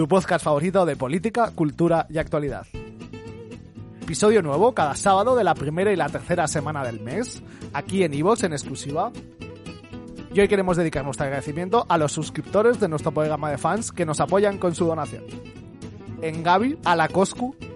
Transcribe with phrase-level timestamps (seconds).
[0.00, 2.66] Tu podcast favorito de política, cultura y actualidad.
[4.00, 7.42] Episodio nuevo cada sábado de la primera y la tercera semana del mes,
[7.74, 9.12] aquí en Ivox en exclusiva.
[10.32, 14.06] Y hoy queremos dedicar nuestro agradecimiento a los suscriptores de nuestro programa de fans que
[14.06, 15.24] nos apoyan con su donación.
[16.22, 17.10] En Gaby, a la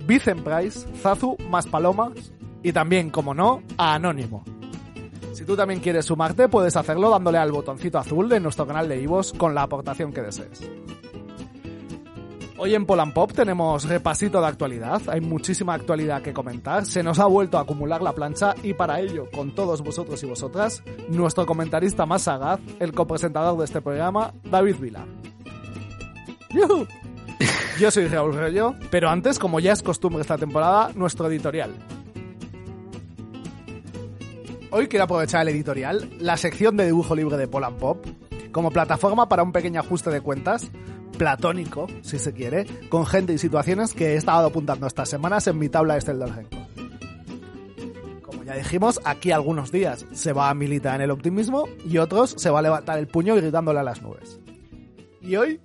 [0.06, 2.32] Vicen Price, Zazu, Más Palomas
[2.62, 4.45] y también, como no, a Anónimo.
[5.34, 9.02] Si tú también quieres sumarte, puedes hacerlo dándole al botoncito azul de nuestro canal de
[9.02, 10.70] Ivos con la aportación que desees.
[12.64, 17.18] Hoy en Polan Pop tenemos repasito de actualidad, hay muchísima actualidad que comentar, se nos
[17.18, 21.45] ha vuelto a acumular la plancha y para ello, con todos vosotros y vosotras, nuestro
[21.45, 25.04] comentarista más sagaz, el copresentador de este programa, David Vila.
[26.54, 26.87] ¡Yuhu!
[27.79, 31.74] Yo soy Raúl Rollo, pero antes, como ya es costumbre esta temporada, nuestro editorial.
[34.71, 38.06] Hoy quiero aprovechar el editorial, la sección de dibujo libre de Polan Pop,
[38.52, 40.71] como plataforma para un pequeño ajuste de cuentas,
[41.15, 45.59] platónico, si se quiere, con gente y situaciones que he estado apuntando estas semanas en
[45.59, 46.48] mi tabla Excel del.
[48.23, 52.34] Como ya dijimos, aquí algunos días se va a militar en el optimismo y otros
[52.37, 54.40] se va a levantar el puño gritándole a las nubes.
[55.21, 55.60] Y hoy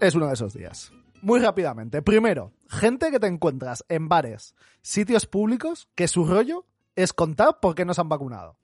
[0.00, 0.92] es uno de esos días.
[1.20, 2.02] Muy rápidamente.
[2.02, 6.66] Primero, gente que te encuentras en bares, sitios públicos, que su rollo
[6.96, 8.56] es contar por qué no se han vacunado.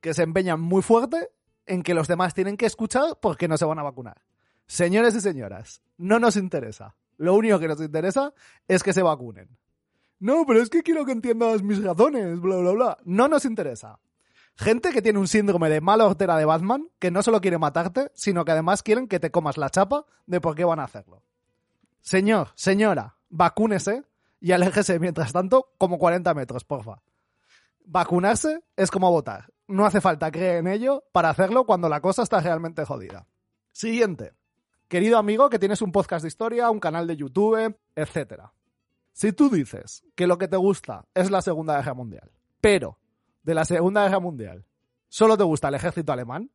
[0.00, 1.30] Que se empeñan muy fuerte
[1.66, 4.22] en que los demás tienen que escuchar por qué no se van a vacunar.
[4.68, 6.94] Señores y señoras, no nos interesa.
[7.16, 8.34] Lo único que nos interesa
[8.68, 9.48] es que se vacunen.
[10.20, 12.98] No, pero es que quiero que entiendas mis razones, bla, bla, bla.
[13.04, 13.98] No nos interesa.
[14.56, 18.10] Gente que tiene un síndrome de mala hortera de Batman, que no solo quiere matarte,
[18.14, 21.22] sino que además quieren que te comas la chapa de por qué van a hacerlo.
[22.02, 24.04] Señor, señora, vacúnese
[24.38, 27.00] y aléjese mientras tanto como 40 metros, porfa.
[27.86, 29.50] Vacunarse es como votar.
[29.66, 33.26] No hace falta creer en ello para hacerlo cuando la cosa está realmente jodida.
[33.72, 34.34] Siguiente.
[34.88, 38.44] Querido amigo que tienes un podcast de historia, un canal de YouTube, etc.
[39.12, 42.32] Si tú dices que lo que te gusta es la Segunda Guerra Mundial,
[42.62, 42.98] pero
[43.42, 44.64] de la Segunda Guerra Mundial
[45.10, 46.50] solo te gusta el ejército alemán,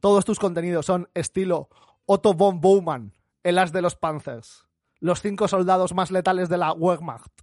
[0.00, 1.70] todos tus contenidos son estilo
[2.04, 4.66] Otto von Baumann, el as de los Panzers,
[5.00, 7.40] los cinco soldados más letales de la Wehrmacht,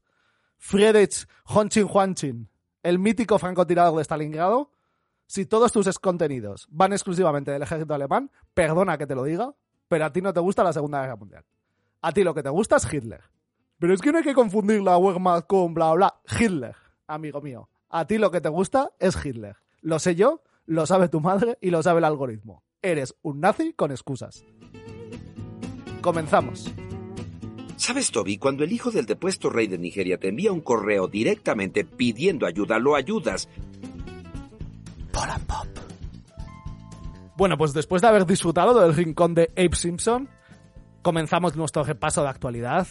[0.58, 2.52] Friedrich Honchin Huanchin,
[2.84, 4.70] el mítico francotirador de Stalingrado,
[5.25, 9.56] si todos tus contenidos van exclusivamente del ejército alemán, perdona que te lo diga,
[9.91, 11.44] pero a ti no te gusta la Segunda Guerra Mundial.
[12.02, 13.19] A ti lo que te gusta es Hitler.
[13.78, 16.22] Pero es que no hay que confundir la Wehrmacht con bla bla.
[16.40, 17.68] Hitler, amigo mío.
[17.90, 19.57] A ti lo que te gusta es Hitler.
[19.81, 22.63] Lo sé yo, lo sabe tu madre y lo sabe el algoritmo.
[22.81, 24.46] Eres un nazi con excusas.
[26.00, 26.72] Comenzamos.
[27.75, 28.38] ¿Sabes, Toby?
[28.38, 32.79] Cuando el hijo del depuesto rey de Nigeria te envía un correo directamente pidiendo ayuda,
[32.79, 33.50] lo ayudas.
[35.12, 35.61] Polan Pop.
[37.41, 40.29] Bueno, pues después de haber disfrutado del rincón de Abe Simpson,
[41.02, 42.85] comenzamos nuestro repaso de actualidad.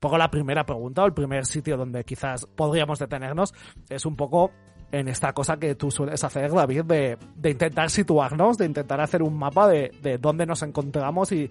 [0.00, 3.54] Poco la primera pregunta, o el primer sitio donde quizás podríamos detenernos,
[3.88, 4.50] es un poco
[4.92, 9.22] en esta cosa que tú sueles hacer, David, de, de intentar situarnos, de intentar hacer
[9.22, 11.50] un mapa de, de, dónde nos encontramos y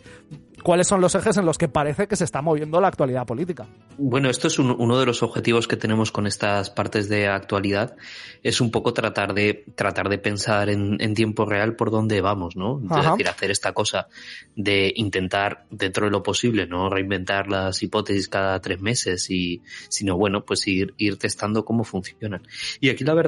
[0.63, 3.68] cuáles son los ejes en los que parece que se está moviendo la actualidad política.
[3.97, 7.96] Bueno, esto es un, uno de los objetivos que tenemos con estas partes de actualidad,
[8.41, 12.56] es un poco tratar de, tratar de pensar en, en tiempo real por dónde vamos,
[12.56, 12.81] ¿no?
[12.85, 13.12] Es Ajá.
[13.12, 14.07] decir, hacer esta cosa
[14.56, 20.17] de intentar, dentro de lo posible, no reinventar las hipótesis cada tres meses, y, sino
[20.17, 22.41] bueno, pues ir, ir testando cómo funcionan.
[22.79, 23.25] Y aquí la verdad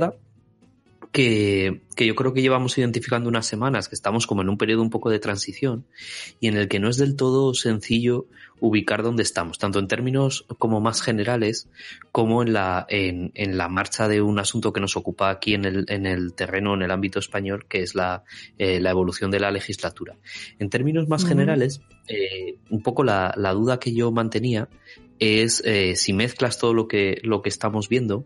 [1.12, 4.82] que, que, yo creo que llevamos identificando unas semanas que estamos como en un periodo
[4.82, 5.86] un poco de transición
[6.40, 8.28] y en el que no es del todo sencillo
[8.60, 11.70] ubicar dónde estamos, tanto en términos como más generales
[12.12, 15.66] como en la, en, en la marcha de un asunto que nos ocupa aquí en
[15.66, 18.24] el, en el terreno, en el ámbito español, que es la,
[18.58, 20.18] eh, la evolución de la legislatura.
[20.60, 24.70] En términos más generales, eh, un poco la, la, duda que yo mantenía
[25.20, 28.26] es eh, si mezclas todo lo que, lo que estamos viendo,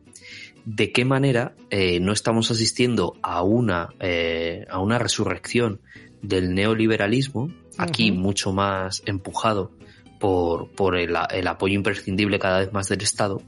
[0.66, 5.81] de qué manera eh, no estamos asistiendo a una, eh, a una resurrección
[6.22, 8.19] del neoliberalismo, aquí uh -huh.
[8.19, 9.72] mucho más empujado
[10.19, 13.42] por, por el, el, apoyo imprescindible cada vez más del Estado,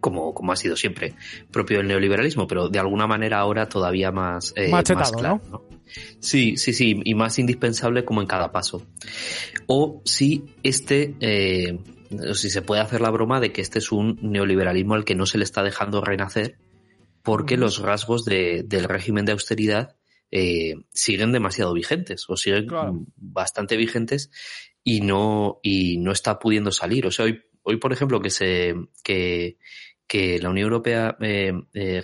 [0.00, 1.14] como, como ha sido siempre
[1.50, 5.40] propio del neoliberalismo, pero de alguna manera ahora todavía más, eh, Machetado, más claro.
[5.50, 5.62] ¿no?
[6.18, 8.82] Sí, sí, sí, y más indispensable como en cada paso.
[9.66, 11.78] O si este eh,
[12.34, 15.26] si se puede hacer la broma de que este es un neoliberalismo al que no
[15.26, 16.58] se le está dejando renacer
[17.26, 19.96] porque los rasgos de, del régimen de austeridad
[20.30, 23.04] eh, siguen demasiado vigentes o siguen claro.
[23.16, 24.30] bastante vigentes
[24.84, 27.04] y no, y no está pudiendo salir.
[27.04, 29.58] O sea, hoy, hoy por ejemplo, que se, que,
[30.06, 32.00] que la Unión Europea eh, eh,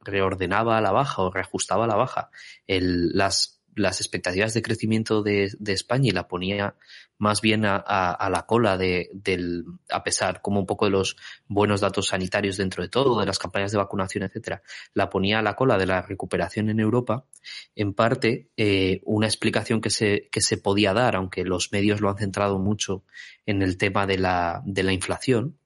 [0.00, 2.30] reordenaba a la baja o reajustaba a la baja
[2.66, 6.76] las, las expectativas de crecimiento de, España y la ponía
[7.18, 11.16] más bien a, la cola de, del, a pesar como un poco de los
[11.46, 14.62] buenos datos sanitarios dentro de todo, de las campañas de vacunación, etcétera,
[14.94, 17.24] la ponía a la cola de la recuperación en Europa,
[17.74, 22.10] en parte eh, una explicación que se, que se podía dar, aunque los medios lo
[22.10, 23.04] han centrado mucho
[23.46, 25.58] en el tema de la, de la inflación,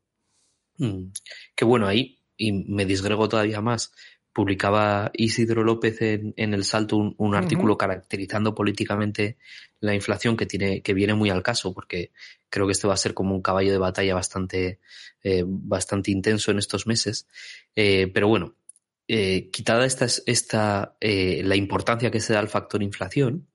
[0.78, 1.10] Mm.
[1.54, 3.92] Que bueno, ahí, y me disgrego todavía más,
[4.32, 9.36] publicaba Isidro López en, El Salto un, artículo caracterizando políticamente
[9.80, 12.12] la inflación que tiene, que viene muy al caso, porque
[12.48, 14.80] creo que este va a ser como un caballo de batalla bastante,
[15.22, 17.26] eh, bastante intenso en estos meses.
[17.74, 18.54] Eh, pero bueno,
[19.08, 23.48] eh, quitada esta, esta la importancia que se da al factor inflación,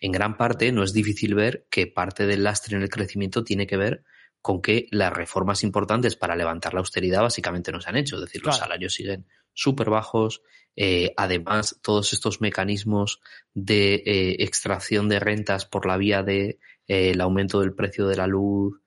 [0.00, 3.66] en gran parte no es difícil ver que parte del lastre en el crecimiento tiene
[3.66, 4.04] que ver
[4.42, 8.16] con que las reformas importantes para levantar la austeridad básicamente no se han hecho.
[8.16, 10.42] Es decir, los salarios siguen súper bajos.
[10.76, 13.20] Eh, además, todos estos mecanismos
[13.54, 16.58] de eh, extracción de rentas por la vía de
[16.88, 18.80] eh, el aumento del precio de la luz,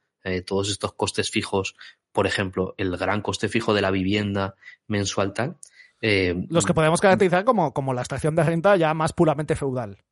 [0.46, 1.78] todos estos costes fijos,
[2.12, 4.56] por ejemplo, el gran coste fijo de la vivienda
[4.86, 5.58] mensual tal.
[6.02, 10.04] los que podemos caracterizar como, como la extracción de renta ya más puramente feudal.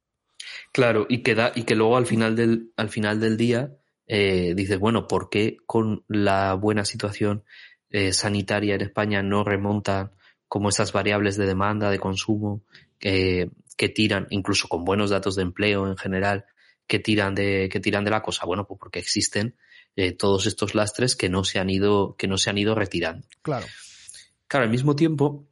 [0.71, 3.75] Claro, y que, da, y que luego al final del, al final del día
[4.07, 7.43] eh, dices, bueno, ¿por qué con la buena situación
[7.89, 10.11] eh, sanitaria en España no remontan
[10.47, 12.61] como esas variables de demanda, de consumo,
[12.99, 16.45] que tiran, incluso con buenos datos de empleo en general,
[16.87, 18.45] que tiran de, que tiran de la cosa?
[18.45, 19.55] Bueno, pues porque existen
[19.95, 23.27] eh, todos estos lastres que no se han ido, que no se han ido retirando.
[23.41, 23.65] Claro.
[24.47, 25.47] Claro, al mismo tiempo,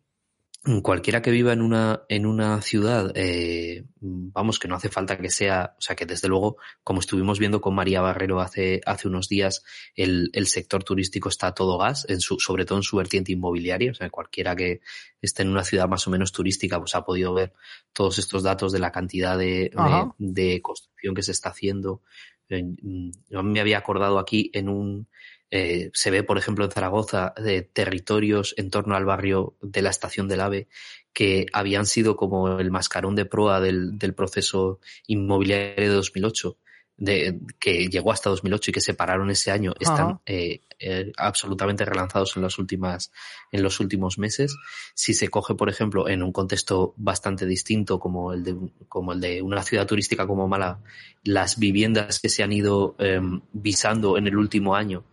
[0.82, 5.30] cualquiera que viva en una, en una ciudad, eh, vamos, que no hace falta que
[5.30, 6.56] sea, o sea, que desde luego,
[6.86, 9.64] como estuvimos viendo con María Barrero hace, hace unos días,
[9.94, 13.34] el, el sector turístico está a todo gas, en su, sobre todo en su vertiente
[13.34, 14.80] inmobiliaria, o sea, cualquiera que
[15.22, 17.52] esté en una ciudad más o menos turística, pues ha podido ver
[17.92, 19.70] todos estos datos de la cantidad de,
[20.18, 22.02] de, construcción que se está haciendo.
[22.50, 25.08] Yo me había acordado aquí en un,
[25.56, 29.92] eh, se ve, por ejemplo, en Zaragoza, de territorios en torno al barrio de la
[29.92, 30.68] estación del AVE
[31.14, 36.58] que habían sido como el mascarón de proa del, del proceso inmobiliario de 2008
[36.98, 39.76] de, que llegó hasta 2008 y que se pararon ese año.
[39.80, 43.12] Están eh, eh, absolutamente relanzados en las últimas
[43.52, 44.56] en los últimos meses.
[44.96, 48.58] Si se coge por ejemplo en un contexto bastante distinto como el de
[48.90, 50.80] como el de una ciudad turística como Mala
[51.24, 55.04] las viviendas que se han ido em, visando en el último año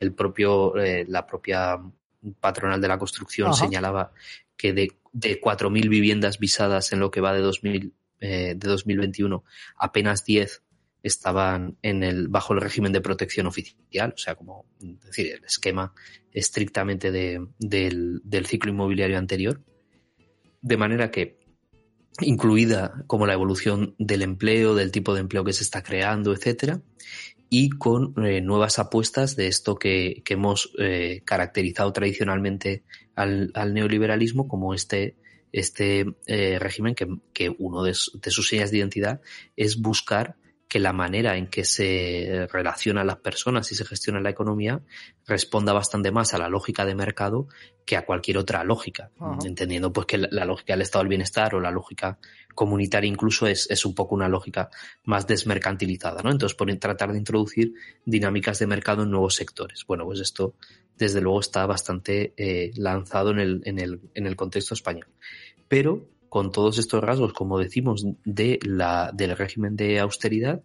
[0.00, 1.78] el propio, eh, la propia
[2.40, 4.12] patronal de la construcción señalaba
[4.56, 9.44] que de, de 4.000 viviendas visadas en lo que va de, 2000, eh, de 2021,
[9.76, 10.62] apenas 10
[11.02, 15.94] estaban en el, bajo el régimen de protección oficial, o sea, como decir, el esquema
[16.32, 19.62] estrictamente de, del, del ciclo inmobiliario anterior.
[20.60, 21.38] De manera que,
[22.20, 26.82] incluida como la evolución del empleo, del tipo de empleo que se está creando, etcétera,
[27.50, 32.82] y con eh, nuevas apuestas de esto que, que hemos eh, caracterizado tradicionalmente
[33.14, 35.16] al, al, neoliberalismo como este,
[35.52, 39.20] este eh, régimen que, que uno de, de, sus señas de identidad
[39.56, 40.36] es buscar
[40.68, 44.82] que la manera en que se relacionan las personas y se gestiona la economía
[45.26, 47.48] responda bastante más a la lógica de mercado
[47.86, 49.10] que a cualquier otra lógica,
[49.46, 52.18] entendiendo pues que la, lógica del estado del bienestar o la lógica
[52.54, 54.70] comunitaria incluso es, es un poco una lógica
[55.04, 56.30] más desmercantilizada, ¿no?
[56.30, 57.74] Entonces, por tratar de introducir
[58.04, 59.84] dinámicas de mercado en nuevos sectores.
[59.86, 60.54] Bueno, pues esto
[60.96, 65.06] desde luego está bastante eh, lanzado en el, en, el, en el contexto español.
[65.68, 70.62] Pero con todos estos rasgos, como decimos, de la, del régimen de austeridad,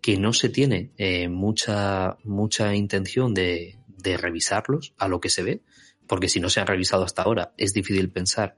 [0.00, 5.42] que no se tiene eh, mucha, mucha intención de, de, revisarlos a lo que se
[5.42, 5.62] ve,
[6.06, 8.56] porque si no se han revisado hasta ahora, es difícil pensar,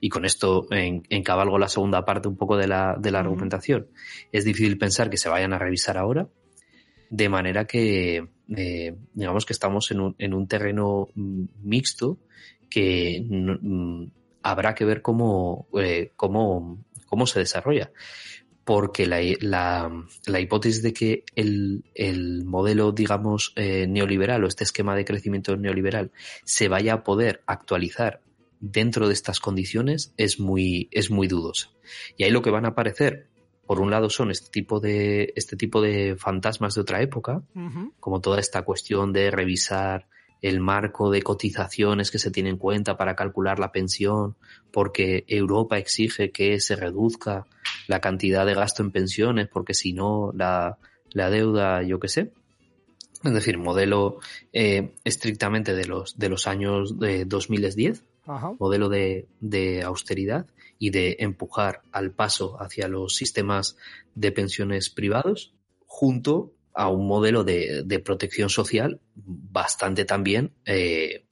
[0.00, 3.88] y con esto en, encabalgo la segunda parte un poco de la, de la argumentación,
[4.32, 6.28] es difícil pensar que se vayan a revisar ahora,
[7.10, 12.18] de manera que, eh, digamos que estamos en un, en un terreno mm, mixto
[12.68, 14.04] que mm,
[14.42, 17.90] habrá que ver cómo, eh, cómo, cómo se desarrolla.
[18.64, 19.90] Porque la, la,
[20.26, 25.56] la hipótesis de que el, el modelo, digamos, eh, neoliberal o este esquema de crecimiento
[25.56, 26.12] neoliberal
[26.44, 28.20] se vaya a poder actualizar
[28.60, 31.70] dentro de estas condiciones es muy, es muy dudosa.
[32.16, 33.28] Y ahí lo que van a aparecer,
[33.66, 37.42] por un lado, son este tipo de, este tipo de fantasmas de otra época,
[38.00, 40.06] como toda esta cuestión de revisar
[40.40, 44.36] el marco de cotizaciones que se tiene en cuenta para calcular la pensión,
[44.70, 47.46] porque Europa exige que se reduzca
[47.86, 50.78] la cantidad de gasto en pensiones, porque si no, la,
[51.10, 52.32] la deuda, yo qué sé.
[53.24, 54.20] es decir, modelo
[54.52, 58.04] eh, estrictamente de los, de los años de 2010,
[58.58, 60.46] modelo de, de, austeridad
[60.78, 63.76] y de empujar al paso hacia los sistemas
[64.14, 65.54] de pensiones privados,
[65.86, 71.24] junto a un modelo de, de protección social bastante también eh,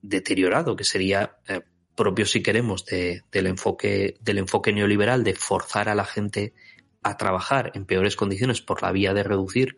[0.00, 1.60] deteriorado, que sería eh,
[1.94, 6.54] propio, si queremos, de, del, enfoque, del enfoque neoliberal de forzar a la gente
[7.02, 9.76] a trabajar en peores condiciones por la vía de reducir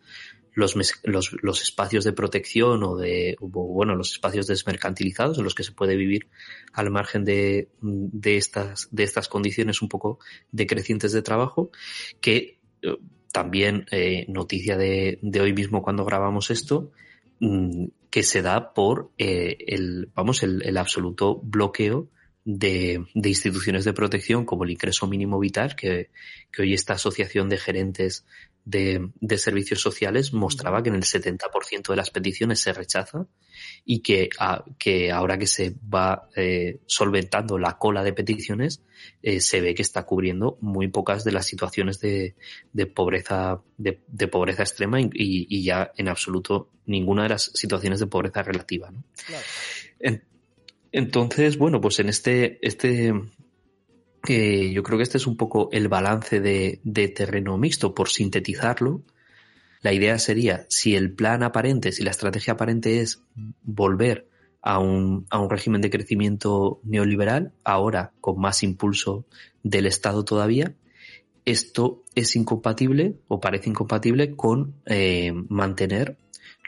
[0.56, 5.62] los, los, los, espacios de protección o de, bueno, los espacios desmercantilizados en los que
[5.62, 6.28] se puede vivir
[6.72, 10.18] al margen de, de, estas, de estas condiciones un poco
[10.50, 11.70] decrecientes de trabajo,
[12.22, 12.96] que eh,
[13.32, 16.90] también eh, noticia de, de, hoy mismo cuando grabamos esto,
[17.38, 22.08] mm, que se da por eh, el, vamos, el, el absoluto bloqueo
[22.46, 26.08] de, de, instituciones de protección como el ingreso mínimo vital, que,
[26.50, 28.24] que hoy esta asociación de gerentes
[28.66, 33.26] de, de servicios sociales mostraba que en el 70% de las peticiones se rechaza
[33.84, 38.82] y que, a, que ahora que se va eh, solventando la cola de peticiones,
[39.22, 42.34] eh, se ve que está cubriendo muy pocas de las situaciones de,
[42.72, 48.00] de pobreza, de, de, pobreza extrema y, y, ya en absoluto ninguna de las situaciones
[48.00, 48.90] de pobreza relativa.
[48.90, 49.04] ¿no?
[49.26, 49.44] Claro.
[50.00, 50.24] En,
[50.90, 53.12] entonces, bueno, pues en este, este,
[54.30, 56.80] eh, yo creo que este es un poco el balance de,
[57.14, 59.02] terreno mixto, por sintetizarlo.
[59.82, 63.22] La idea sería, si el plan aparente, si la estrategia aparente es
[63.62, 64.28] volver
[64.62, 69.24] a un, a un régimen de crecimiento neoliberal, ahora con más impulso
[69.62, 70.74] del Estado todavía,
[71.46, 76.18] esto es incompatible o parece incompatible con eh, mantener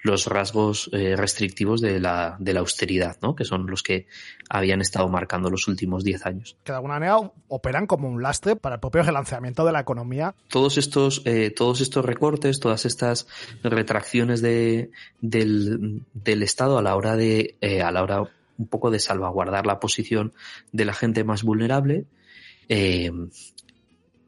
[0.02, 3.35] los rasgos eh, restrictivos de la, de la austeridad, ¿no?
[3.35, 4.07] que son los que
[4.49, 6.57] habían estado marcando los últimos 10 años.
[6.64, 10.35] Que de alguna manera operan como un lastre para el propio relanceamiento de la economía.
[10.49, 13.26] Todos estos, eh, todos estos recortes, todas estas
[13.62, 14.90] retracciones de,
[15.21, 18.23] del, del Estado a la hora de, eh, a la hora
[18.59, 20.33] un poco de salvaguardar la posición
[20.73, 22.07] de la gente más vulnerable,
[22.69, 23.11] eh,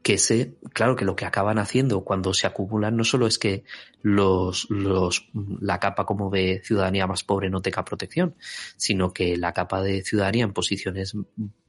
[0.01, 3.63] que se, claro que lo que acaban haciendo cuando se acumulan no solo es que
[4.01, 5.29] los, los,
[5.59, 8.35] la capa como de ciudadanía más pobre no tenga protección,
[8.77, 11.15] sino que la capa de ciudadanía en posiciones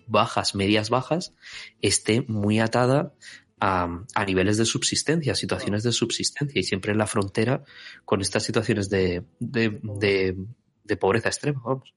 [0.07, 1.35] bajas, medias bajas,
[1.81, 3.13] esté muy atada
[3.61, 7.63] a, niveles de subsistencia, situaciones de subsistencia y siempre en la frontera
[8.05, 10.37] con estas situaciones de, de,
[10.85, 11.95] de pobreza extrema, vamos.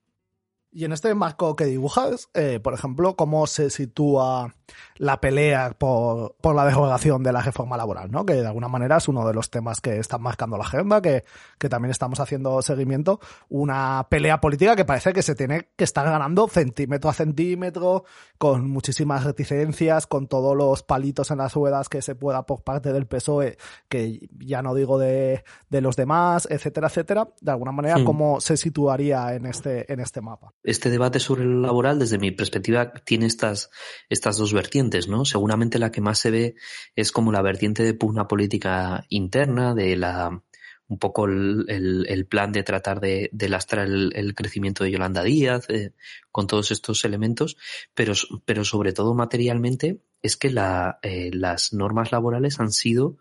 [0.75, 4.53] Y en este marco que dibujas, eh, por ejemplo, ¿cómo se sitúa
[4.97, 8.11] la pelea por, por, la derogación de la reforma laboral?
[8.11, 8.25] ¿no?
[8.25, 11.23] Que de alguna manera es uno de los temas que están marcando la agenda, que,
[11.59, 13.21] que también estamos haciendo seguimiento.
[13.47, 18.03] Una pelea política que parece que se tiene que estar ganando centímetro a centímetro,
[18.37, 22.91] con muchísimas reticencias, con todos los palitos en las ruedas que se pueda por parte
[22.91, 23.55] del PSOE,
[23.87, 27.29] que ya no digo de, de los demás, etcétera, etcétera.
[27.39, 28.03] De alguna manera, sí.
[28.03, 30.51] ¿cómo se situaría en este, en este mapa?
[30.65, 33.69] Este debate sobre lo laboral, desde mi perspectiva, tiene estas,
[34.09, 35.25] estas dos vertientes, ¿no?
[35.25, 36.55] Seguramente la que más se ve
[36.95, 40.43] es como la vertiente de pugna política interna, de la,
[40.87, 41.65] un poco el,
[42.07, 45.93] el, plan de tratar de, de lastrar el, el, crecimiento de Yolanda Díaz, eh,
[46.31, 47.57] con todos estos elementos,
[47.93, 48.13] pero,
[48.45, 53.17] pero sobre todo materialmente es que la, eh, las normas laborales han sido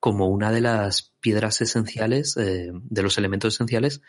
[0.00, 4.02] como una de las piedras esenciales, eh, de los elementos esenciales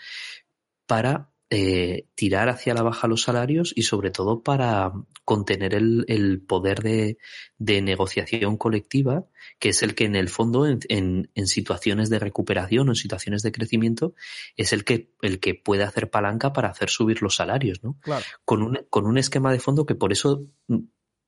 [0.87, 4.91] para eh, tirar hacia la baja los salarios y sobre todo para
[5.25, 7.17] contener el, el poder de,
[7.59, 9.25] de, negociación colectiva,
[9.59, 12.95] que es el que en el fondo en, en, en, situaciones de recuperación o en
[12.95, 14.15] situaciones de crecimiento
[14.57, 17.97] es el que, el que puede hacer palanca para hacer subir los salarios, ¿no?
[18.01, 18.25] Claro.
[18.43, 20.45] Con, un, con un esquema de fondo que por eso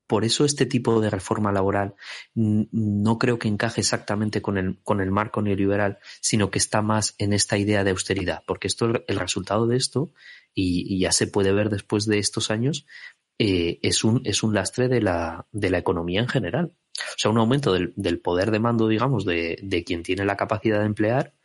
[0.07, 1.95] por eso este tipo de reforma laboral
[2.33, 7.15] no creo que encaje exactamente con el, con el marco neoliberal, sino que está más
[7.17, 10.11] en esta idea de austeridad, porque esto, el resultado de esto,
[10.53, 12.87] y, ya se puede ver después de estos años,
[13.37, 16.73] eh, es, un, es un lastre de la, de la economía en general.
[16.97, 20.37] O sea, un aumento del, del poder de mando, digamos, de, de quien tiene la
[20.37, 21.35] capacidad de emplear,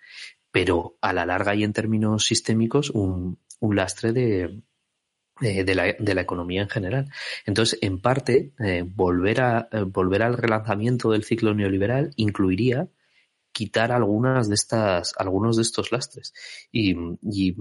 [0.50, 4.62] pero a la larga y en términos sistémicos, un, un lastre de,
[5.42, 7.10] de, la, de, la, economía en general.
[7.46, 12.88] Entonces, en parte, eh, volver, a, eh, volver al relanzamiento del ciclo neoliberal incluiría
[13.52, 16.32] quitar algunas de estas, algunos de estos lastres.
[16.70, 17.56] Y, y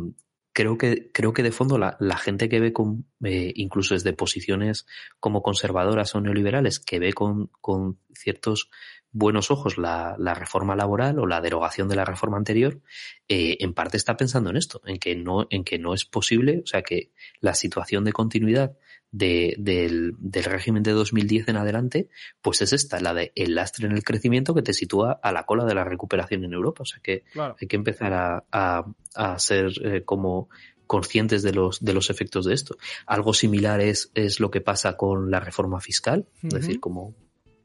[0.53, 4.85] creo que, creo que de fondo la, gente que ve con, eh, incluso desde posiciones
[5.19, 8.69] como conservadoras o neoliberales, que ve con, con ciertos
[9.11, 12.81] buenos ojos la, la, reforma laboral o la derogación de la reforma anterior,
[13.27, 16.61] eh, en parte está pensando en esto, en que no, en que no es posible,
[16.63, 18.77] o sea que la situación de continuidad
[19.11, 22.09] de, del, del, régimen de 2010 en adelante,
[22.41, 25.45] pues es esta, la de el lastre en el crecimiento que te sitúa a la
[25.45, 26.83] cola de la recuperación en Europa.
[26.83, 27.55] O sea que claro.
[27.59, 30.49] hay que empezar a, a, a ser eh, como
[30.87, 32.75] conscientes de los, de los efectos de esto.
[33.05, 36.47] Algo similar es, es lo que pasa con la reforma fiscal, uh -huh.
[36.47, 37.15] es decir, como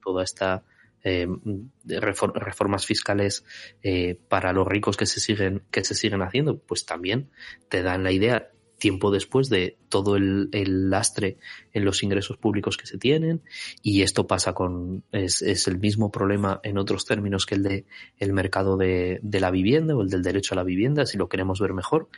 [0.02, 0.62] toda esta
[1.02, 1.28] eh,
[1.84, 3.44] reformas fiscales
[3.82, 7.30] eh, para los ricos que se siguen que se siguen haciendo pues también
[7.68, 10.50] te dan la idea tiempo después de todo el,
[10.90, 11.38] lastre
[11.72, 13.42] en los ingresos públicos que se tienen
[13.82, 17.84] y esto pasa con es, el mismo problema en otros términos que el de
[18.18, 21.60] el mercado de, la vivienda o el del derecho a la vivienda si lo queremos
[21.60, 22.08] ver mejor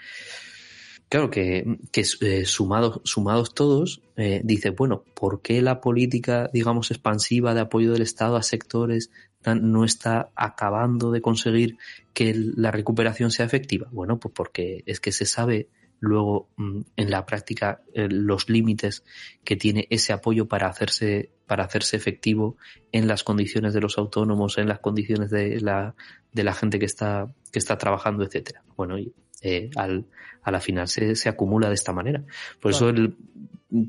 [1.09, 6.91] claro que, que eh, sumados, sumados todos, eh, dice, bueno, ¿por qué la política, digamos,
[6.91, 9.11] expansiva de apoyo del Estado a sectores
[9.47, 11.79] no está acabando de conseguir
[12.13, 13.89] que la recuperación sea efectiva?
[13.91, 15.69] Bueno, pues porque es que se sabe
[16.01, 19.05] luego mm, en la práctica eh, los límites
[19.45, 22.57] que tiene ese apoyo para hacerse para hacerse efectivo
[22.93, 25.95] en las condiciones de los autónomos, en las condiciones de la,
[26.31, 28.63] de la gente que está, que está trabajando, etcétera.
[28.77, 30.07] Bueno, y eh, al,
[30.43, 32.25] a la final se, se, acumula de esta manera.
[32.61, 32.77] Por claro.
[32.77, 33.17] eso el,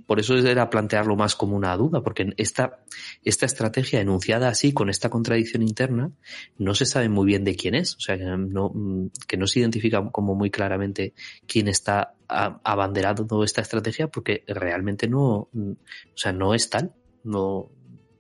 [0.06, 2.79] por eso era plantearlo más como una duda, porque esta,
[3.24, 6.12] esta estrategia enunciada así, con esta contradicción interna,
[6.58, 8.74] no se sabe muy bien de quién es, o sea, que no,
[9.27, 11.13] que no se identifica como muy claramente
[11.48, 15.77] quién está abanderando esta estrategia, porque realmente no, o
[16.15, 17.72] sea, no es tal, no,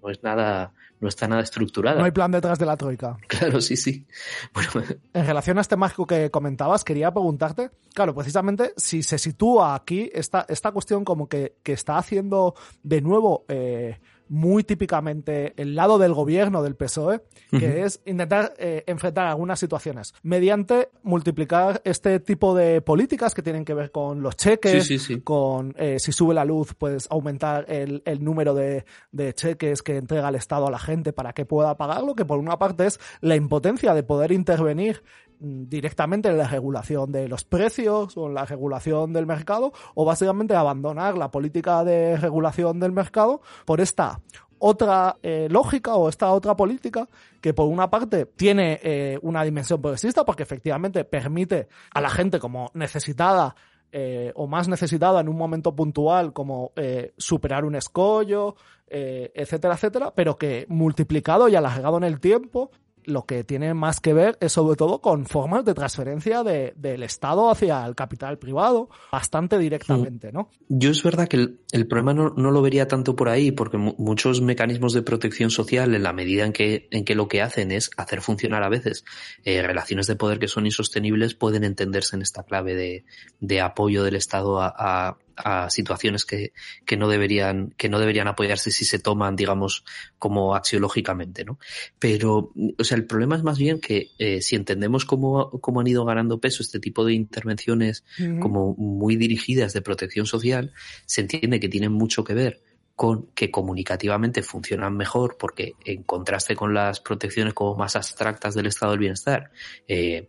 [0.01, 1.97] no es nada, no está nada estructurada.
[1.99, 3.17] No hay plan detrás de la troika.
[3.27, 4.05] Claro, sí, sí.
[4.53, 4.87] Bueno.
[5.13, 10.09] En relación a este mágico que comentabas, quería preguntarte, claro, precisamente si se sitúa aquí
[10.13, 15.97] esta, esta cuestión como que, que está haciendo de nuevo eh, muy típicamente el lado
[15.97, 17.85] del gobierno del PSOE, que uh -huh.
[17.85, 23.73] es intentar eh, enfrentar algunas situaciones mediante multiplicar este tipo de políticas que tienen que
[23.73, 25.21] ver con los cheques, sí, sí, sí.
[25.21, 29.97] con eh, si sube la luz, pues aumentar el, el número de, de, cheques que
[29.97, 32.99] entrega el Estado a la gente para que pueda pagarlo, que por una parte es
[33.21, 35.01] la impotencia de poder intervenir
[35.39, 40.55] directamente en la regulación de los precios o en la regulación del mercado o básicamente
[40.55, 44.19] abandonar la política de regulación del mercado por esta
[44.59, 47.07] otra eh, lógica o esta otra política
[47.41, 52.39] que por una parte tiene eh, una dimensión progresista porque efectivamente permite a la gente
[52.39, 53.55] como necesitada
[53.91, 56.73] eh, o más necesitada en un momento puntual como
[57.17, 58.55] superar un escollo,
[58.87, 62.71] etcétera, etcétera, pero que multiplicado y alargado en el tiempo
[63.09, 67.03] lo que tiene más que ver es sobre todo con formas de transferencia de, del
[67.03, 70.49] Estado hacia el capital privado, bastante directamente, ¿no?
[70.67, 73.77] Yo es verdad que el, el problema no, no, lo vería tanto por ahí, porque
[73.77, 77.71] muchos mecanismos de protección social, en la medida en que, en que lo que hacen
[77.71, 79.03] es hacer funcionar a veces
[79.43, 83.05] eh, relaciones de poder que son insostenibles, pueden entenderse en esta clave de,
[83.39, 86.53] de apoyo del Estado a, a a situaciones que,
[86.85, 89.83] que no deberían, que no deberían apoyarse si se toman, digamos,
[90.17, 91.59] como axiológicamente, ¿no?
[91.97, 95.87] Pero, o sea, el problema es más bien que eh, si entendemos cómo, cómo han
[95.87, 98.39] ido ganando peso este tipo de intervenciones uh -huh.
[98.39, 100.73] como muy dirigidas de protección social,
[101.05, 102.61] se entiende que tienen mucho que ver
[102.95, 108.65] con que comunicativamente funcionan mejor porque en contraste con las protecciones como más abstractas del
[108.65, 109.51] estado del bienestar,
[109.87, 110.27] eh,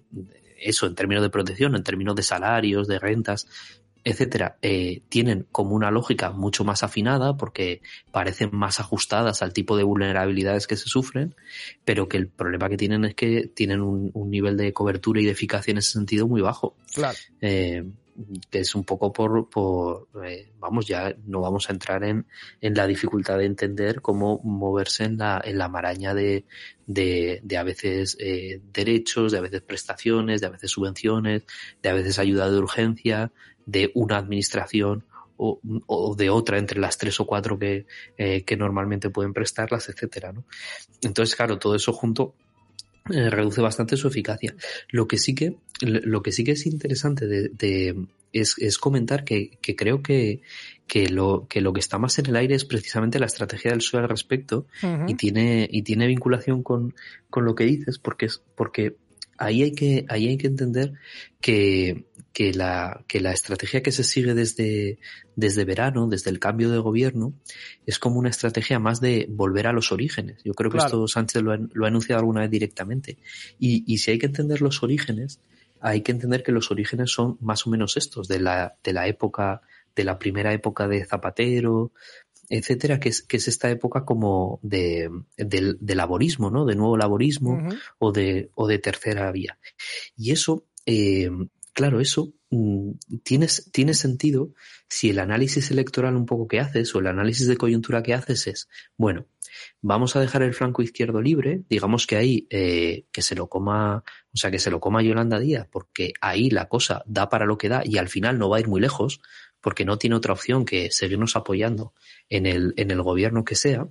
[0.61, 3.49] eso en términos de protección, en términos de salarios, de rentas,
[4.05, 9.77] etcétera, eh, tienen como una lógica mucho más afinada porque parecen más ajustadas al tipo
[9.77, 11.35] de vulnerabilidades que se sufren,
[11.85, 15.25] pero que el problema que tienen es que tienen un, un nivel de cobertura y
[15.25, 16.77] de eficacia en ese sentido muy bajo.
[16.95, 17.17] Claro.
[17.41, 17.85] Eh,
[18.51, 22.27] es un poco por, por eh, vamos, ya no vamos a entrar en,
[22.61, 26.45] en la dificultad de entender cómo moverse en la, en la maraña de,
[26.87, 31.45] de, de a veces eh, derechos, de a veces prestaciones, de a veces subvenciones,
[31.83, 33.33] de a veces ayuda de urgencia,
[33.67, 35.05] de una administración
[35.37, 37.87] o, o, de otra entre las tres o cuatro que,
[38.19, 40.45] eh, que normalmente pueden prestarlas, etcétera, ¿no?
[41.01, 42.35] Entonces, claro, todo eso junto
[43.09, 44.55] eh, reduce bastante su eficacia.
[44.91, 47.97] Lo que sí que, lo que sí que es interesante de, de
[48.33, 50.43] es, es, comentar que, que creo que,
[50.87, 53.81] que, lo, que lo que está más en el aire es precisamente la estrategia del
[53.81, 55.11] PSOE al respecto uh -huh.
[55.11, 56.95] y tiene, y tiene vinculación con,
[57.29, 58.97] con lo que dices porque es, porque
[59.41, 60.93] ahí hay que, ahí hay que entender
[61.41, 64.99] que, que la, que la estrategia que se sigue desde,
[65.35, 67.33] desde verano, desde el cambio de gobierno,
[67.87, 70.43] es como una estrategia más de volver a los orígenes.
[70.45, 70.89] Yo creo que claro.
[70.89, 73.17] esto Sánchez lo ha, lo ha, anunciado alguna vez directamente.
[73.59, 75.41] Y, y si hay que entender los orígenes,
[75.81, 79.09] hay que entender que los orígenes son más o menos estos, de la, de la
[79.09, 79.63] época,
[79.97, 81.93] de la primera época de Zapatero,
[82.51, 86.67] etcétera, que es, que es esta época como de, de, laborismo, ¿no?
[86.67, 87.63] De nuevo laborismo
[87.99, 89.59] o, de, o de tercera vía.
[90.17, 91.31] Y eso, eh,
[91.73, 92.91] claro, eso mm,
[93.23, 94.53] tiene, tiene sentido
[94.89, 98.49] si el análisis electoral un poco que haces o el análisis de coyuntura que haces
[98.49, 99.27] es, bueno,
[99.81, 104.03] vamos a dejar el flanco izquierdo libre, digamos que ahí eh, que se lo coma,
[104.33, 107.59] o sea, que se lo coma Yolanda Díaz, porque ahí la cosa da para lo
[107.59, 109.21] que da y al final no va a ir muy lejos,
[109.61, 111.95] porque no tiene otra opción que seguirnos apoyando
[112.29, 113.89] en el, en el gobierno que sea,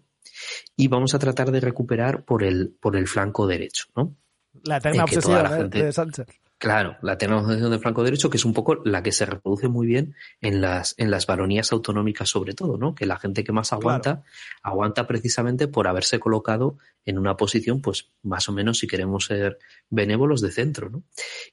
[0.75, 4.15] y vamos a tratar de recuperar por el, por el flanco derecho, ¿no?
[4.63, 6.27] La eterna obsesión de Sánchez.
[6.59, 9.87] Claro, la tecnología de franco derecho, que es un poco la que se reproduce muy
[9.87, 12.93] bien en las, en las baronías autonómicas sobre todo, ¿no?
[12.93, 14.23] Que la gente que más aguanta,
[14.61, 19.57] aguanta precisamente por haberse colocado en una posición, pues, más o menos, si queremos ser
[19.89, 21.03] benévolos, de centro, ¿no?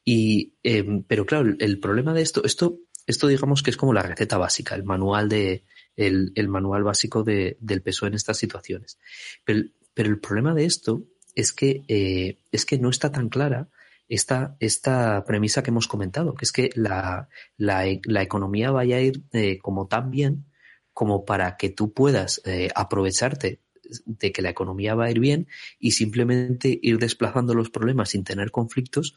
[0.05, 4.03] Y, em, pero claro, el, problema de esto, esto, esto digamos que es como la
[4.03, 5.65] receta básica, el manual de,
[5.97, 8.99] el, el manual básico de, del PSOE en estas situaciones.
[9.45, 9.65] Pero,
[9.95, 13.69] pero el problema de esto es que, eh, es que no está tan clara
[14.09, 19.23] esta, esta premisa que hemos comentado, que es que la, la, economía vaya a ir
[19.33, 20.47] eh, como tan bien
[20.93, 23.61] como para que tú puedas eh, aprovecharte
[24.07, 25.47] de que la economía va a ir bien
[25.79, 29.15] y simplemente ir desplazando los problemas sin tener conflictos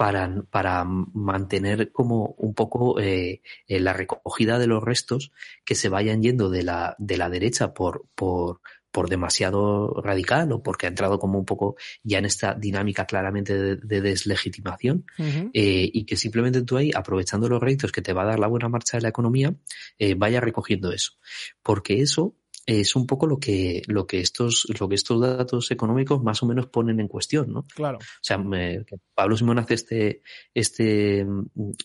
[0.00, 5.30] para, para mantener como un poco eh, la recogida de los restos
[5.62, 10.62] que se vayan yendo de la, de la derecha por, por, por demasiado radical o
[10.62, 15.04] porque ha entrado como un poco ya en esta dinámica claramente de, deslegitimación
[15.52, 18.48] eh, y que simplemente tú ahí, aprovechando los réditos que te va a dar la
[18.48, 19.54] buena marcha de la economía,
[19.98, 21.12] eh, vaya recogiendo eso.
[21.62, 22.36] Porque eso
[22.78, 26.46] es un poco lo que, lo que estos, lo que estos datos económicos más o
[26.46, 27.66] menos ponen en cuestión, ¿no?
[27.74, 27.98] Claro.
[27.98, 28.38] O sea,
[29.12, 30.22] Pablo Simón hace este,
[30.54, 31.26] este,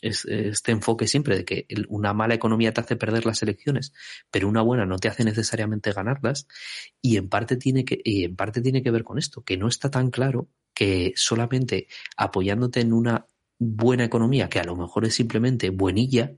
[0.02, 3.93] este enfoque siempre de que una mala economía te hace perder las elecciones,
[4.30, 6.48] pero una buena no te hace necesariamente ganarlas,
[7.02, 9.67] y en parte tiene que, y en parte tiene que ver con esto, que no
[9.67, 13.26] está tan claro que solamente apoyándote en una
[13.58, 16.36] buena economía, que a lo mejor es simplemente buenilla,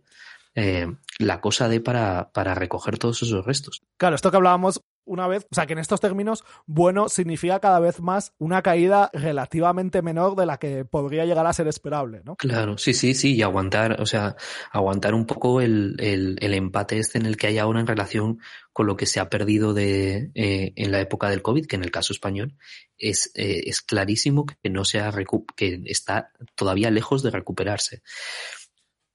[0.60, 0.88] eh,
[1.20, 3.84] la cosa de para, para recoger todos esos restos.
[3.98, 7.80] Claro, esto que hablábamos una vez, o sea que en estos términos, bueno significa cada
[7.80, 12.36] vez más una caída relativamente menor de la que podría llegar a ser esperable, ¿no?
[12.36, 14.36] Claro, sí, sí, sí, y aguantar, o sea,
[14.72, 18.39] aguantar un poco el, el, empate este en el que hay ahora en relación
[18.74, 21.84] con lo que se ha perdido de, eh, en la época del COVID, que en
[21.84, 22.56] el caso español
[22.98, 25.13] es, eh, es clarísimo que no se ha
[25.56, 28.02] que está todavía lejos de recuperarse.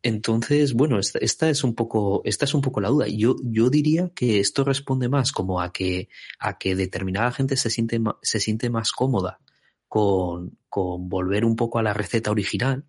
[0.03, 3.07] Entonces, bueno, esta, es un poco, esta es un poco la duda.
[3.07, 6.09] Yo, yo diría que esto responde más como a que,
[6.41, 9.38] a que determinada gente se siente, se siente más cómoda
[9.87, 12.85] con, con volver un poco a la receta original,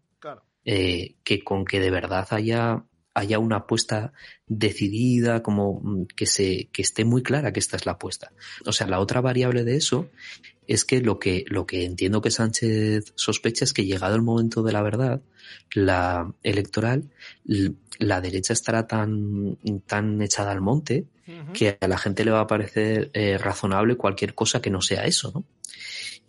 [0.66, 4.14] eh, que con que de verdad haya, haya una apuesta
[4.48, 8.32] decidida, como mm, que se, que esté muy clara que esta es la apuesta.
[8.66, 10.10] O sea, la otra variable de eso
[10.68, 14.64] es que lo que, lo que entiendo que Sánchez sospecha es que llegado el momento
[14.64, 15.22] de la verdad,
[15.74, 17.10] la electoral,
[18.00, 21.06] la derecha estará tan, tan echada al monte
[21.54, 25.06] que a la gente le va a parecer eh, razonable cualquier cosa que no sea
[25.06, 25.46] eso, ¿no?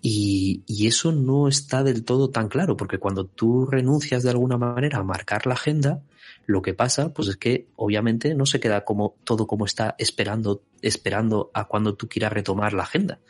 [0.06, 4.98] Y, eso no está del todo tan claro, porque cuando tú renuncias de alguna manera
[4.98, 6.02] a marcar la agenda,
[6.44, 10.62] lo que pasa, pues es que obviamente no se queda como todo como está esperando,
[10.82, 13.20] esperando a cuando tú quieras retomar la agenda,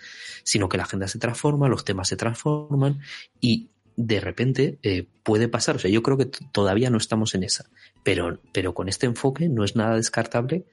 [0.42, 2.98] sino que la agenda se transforma, los temas se transforman
[3.40, 5.76] y de repente eh, puede pasar.
[5.76, 7.70] O sea, yo creo que todavía no estamos en esa,
[8.02, 10.64] pero, pero con este enfoque no es nada descartable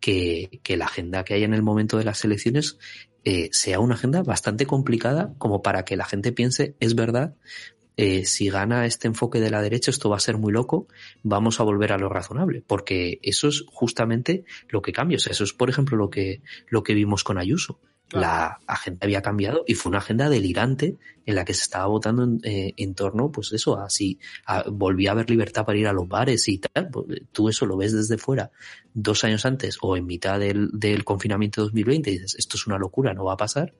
[0.00, 2.78] que, que la agenda que hay en el momento de las elecciones
[3.24, 7.34] eh, sea una agenda bastante complicada como para que la gente piense, es verdad,
[7.96, 10.86] eh, si gana este enfoque de la derecha, esto va a ser muy loco,
[11.24, 15.16] vamos a volver a lo razonable, porque eso es justamente lo que cambia.
[15.16, 17.80] O sea, eso es, por ejemplo, lo que, lo que vimos con Ayuso.
[18.10, 22.24] La agenda había cambiado y fue una agenda delirante en la que se estaba votando
[22.24, 25.92] en, eh, en torno, pues eso, así, a, volvía a haber libertad para ir a
[25.92, 26.88] los bares y tal.
[26.90, 28.50] Pues, tú eso lo ves desde fuera.
[28.94, 32.78] Dos años antes o en mitad del, del confinamiento 2020 y dices, esto es una
[32.78, 33.74] locura, no va a pasar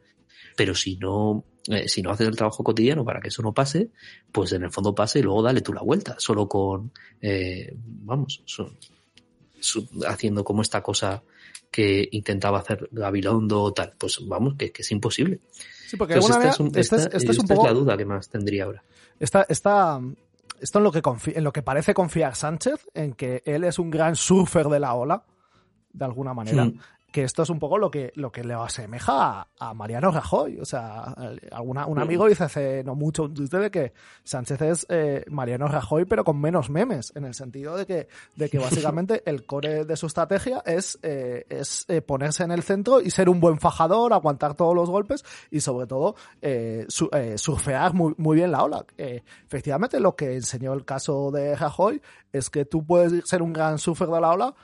[0.59, 3.91] pero si no, eh, si no haces el trabajo cotidiano para que eso no pase,
[4.33, 8.43] pues en el fondo pase y luego dale tú la vuelta, solo con, eh, vamos,
[10.05, 11.23] haciendo como esta cosa
[11.71, 15.41] que intentaba hacer Gabilondo o tal, pues vamos, que, es imposible.
[15.87, 17.67] Sí, porque esta, es, un poco...
[17.67, 18.83] la duda que más tendría ahora.
[19.19, 20.01] Esta, esta,
[20.61, 21.03] esto en lo, que
[21.35, 24.95] en lo que parece confiar Sánchez, en que él es un gran surfer de la
[24.95, 25.25] ola,
[25.93, 26.71] de alguna manera.
[27.11, 30.61] Que esto es un poco lo que, lo que le asemeja a, Mariano Rajoy.
[30.61, 31.15] O sea,
[31.51, 33.93] alguna, un amigo dice hace no mucho un de que
[34.25, 38.51] Sánchez es eh, Mariano Rajoy, pero con menos memes, en el sentido de que, de
[38.51, 43.01] que básicamente el core de su estrategia es, eh, es eh, ponerse en el centro
[43.01, 46.15] y ser un buen fajador, aguantar todos los golpes y sobre todo
[47.39, 48.85] surfear muy, muy bien la ola.
[48.99, 53.79] efectivamente, lo que enseñó el caso de Rajoy es que tú puedes ser un gran
[53.79, 54.55] surfer de la ola,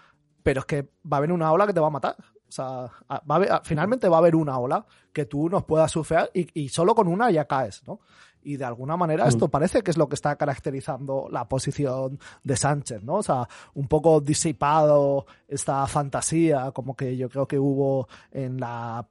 [0.42, 2.16] pero es que va a haber una ola que te va a matar.
[2.58, 6.68] O sea, va finalmente va a haber una ola que tú nos puedas surfear y,
[6.68, 8.00] solo con una ya caes, ¿no?
[8.44, 12.56] Y de alguna manera esto parece que es lo que está caracterizando la posición de
[12.56, 13.14] Sánchez, ¿no?
[13.14, 19.04] O sea, un poco disipado esta fantasía, como que yo creo que hubo en la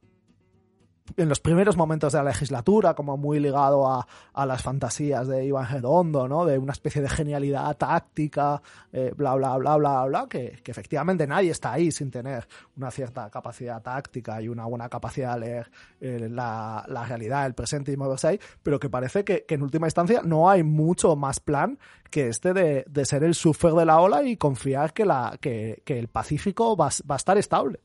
[1.16, 4.06] en los primeros momentos de la legislatura, como muy ligado a,
[4.46, 6.44] las fantasías de Iván Redondo, ¿no?
[6.44, 8.60] De una especie de genialidad táctica,
[8.92, 13.30] eh, bla, bla, bla, bla, bla, que, efectivamente nadie está ahí sin tener una cierta
[13.30, 18.28] capacidad táctica y una buena capacidad de leer eh, la, realidad, el presente y moverse
[18.28, 21.78] ahí, pero que parece que, en última instancia no hay mucho más plan
[22.10, 26.08] que este de, de ser el surfer de la ola y confiar que, la, el
[26.08, 27.80] Pacífico va a estar estable.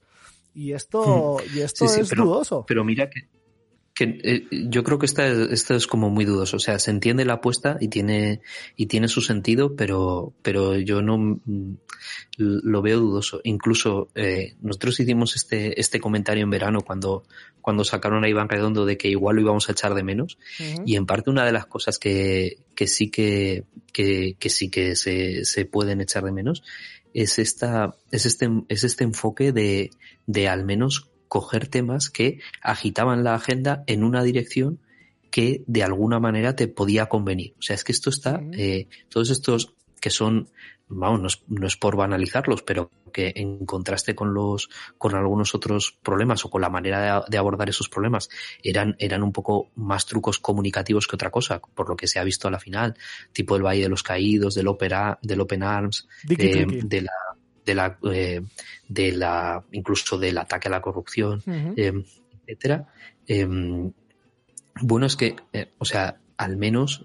[0.53, 1.57] Y esto, hmm.
[1.57, 2.65] y esto es dudoso.
[2.67, 3.29] Pero mira que,
[3.99, 6.57] eh, yo creo que esto es como muy dudoso.
[6.57, 8.41] O sea, se entiende la apuesta y tiene,
[8.75, 11.77] y tiene su sentido, pero, pero yo no mm,
[12.38, 13.41] lo veo dudoso.
[13.43, 17.23] Incluso eh, nosotros hicimos este, este comentario en verano cuando,
[17.62, 20.38] cuando sacaron a Iván Redondo de que igual lo íbamos a echar de menos.
[20.85, 24.95] Y en parte una de las cosas que, que sí que, que, que sí que
[24.95, 26.63] se, se pueden echar de menos
[27.13, 29.91] es esta, es este, es este enfoque de,
[30.27, 34.79] de al menos coger temas que agitaban la agenda en una dirección
[35.31, 37.53] que de alguna manera te podía convenir.
[37.59, 40.49] O sea, es que esto está, eh, todos estos que son,
[40.89, 46.43] vamos, no es, por banalizarlos, pero que en contraste con los, con algunos otros problemas
[46.45, 48.30] o con la manera de, abordar esos problemas,
[48.63, 52.23] eran, eran un poco más trucos comunicativos que otra cosa, por lo que se ha
[52.23, 52.95] visto a la final,
[53.32, 57.12] tipo el Valle de los Caídos, del Opera, del Open Arms, de la
[57.65, 58.41] de la, eh,
[58.88, 61.43] de la, incluso del ataque a la corrupción,
[61.78, 61.93] eh,
[62.47, 62.88] etcétera.
[63.28, 63.91] Em,
[64.82, 67.04] bueno, es que, eh, o sea, al menos,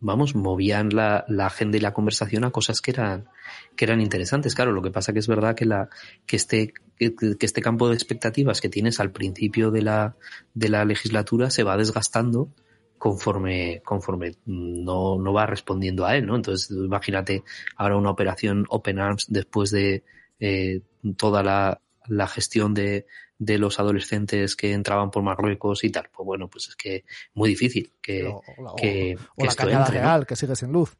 [0.00, 3.28] vamos, movían la, la, agenda y la conversación a cosas que eran,
[3.76, 4.54] que eran interesantes.
[4.54, 5.90] Claro, lo que pasa que es verdad que la,
[6.26, 10.16] que este, que, este campo de expectativas que tienes al principio de la,
[10.54, 12.48] de la legislatura se va desgastando
[12.96, 16.34] conforme, conforme no, no va respondiendo a él, ¿no?
[16.34, 17.44] Entonces, imagínate
[17.76, 20.04] ahora una operación Open Arms después de
[20.40, 20.80] eh,
[21.16, 23.06] toda la, la gestión de,
[23.38, 26.10] de los adolescentes que entraban por Marruecos y tal.
[26.12, 28.42] Pues bueno, pues es que muy difícil que, o,
[28.76, 30.96] que, o, la cañada real, que sigue sin luz.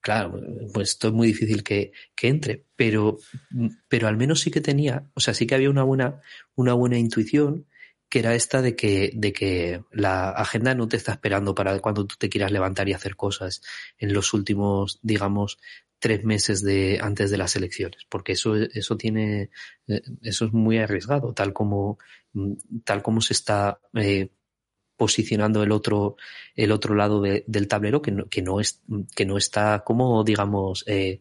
[0.00, 0.40] Claro,
[0.72, 3.18] pues esto es muy difícil que, que, entre, pero,
[3.88, 6.22] pero al menos sí que tenía, o sea, sí que había una buena,
[6.54, 7.66] una buena intuición
[8.08, 12.06] que era esta de que, de que la agenda no te está esperando para cuando
[12.06, 13.60] tú te quieras levantar y hacer cosas
[13.98, 15.58] en los últimos, digamos,
[15.98, 19.50] tres meses de antes de las elecciones, porque eso, eso tiene,
[19.88, 21.98] eh, eso es muy arriesgado, tal como,
[22.32, 22.52] mm,
[22.84, 24.30] tal como se está eh,
[24.96, 26.16] posicionando el otro,
[26.54, 28.82] el otro lado de, del tablero, que no, que no es,
[29.14, 31.20] que no está como, digamos, eh,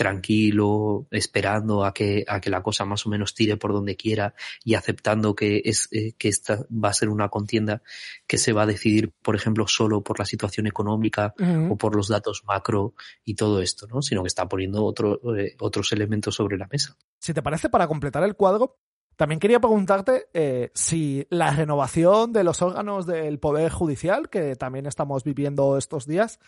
[0.00, 4.32] tranquilo, esperando a que, a que la cosa más o menos tire por donde quiera
[4.64, 7.82] y aceptando que, es, eh, que esta va a ser una contienda
[8.26, 11.34] que se va a decidir, por ejemplo, solo por la situación económica
[11.68, 12.94] o por los datos macro
[13.26, 14.00] y todo esto, ¿no?
[14.00, 16.96] Sino que está poniendo otro, eh, otros elementos sobre la mesa.
[17.18, 18.78] Si te parece, para completar el cuadro,
[19.16, 24.86] también quería preguntarte eh, si la renovación de los órganos del Poder Judicial, que también
[24.86, 26.40] estamos viviendo estos días,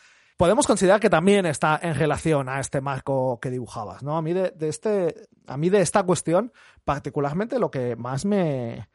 [0.42, 4.16] podemos considerar que también está en relación a este marco que dibujabas, ¿no?
[4.16, 6.52] A mí de, este, a mí de esta cuestión,
[6.85, 8.88] particularmente lo que más me,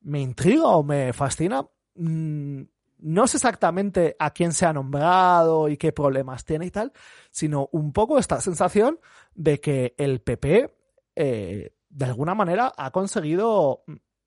[0.00, 2.62] me intriga o me fascina, mm,
[2.98, 6.92] no es exactamente a quién se ha nombrado y qué problemas tiene y tal,
[7.30, 8.98] sino un poco esta sensación
[9.32, 10.74] de que el PP,
[11.14, 13.84] eh, de alguna manera, ha conseguido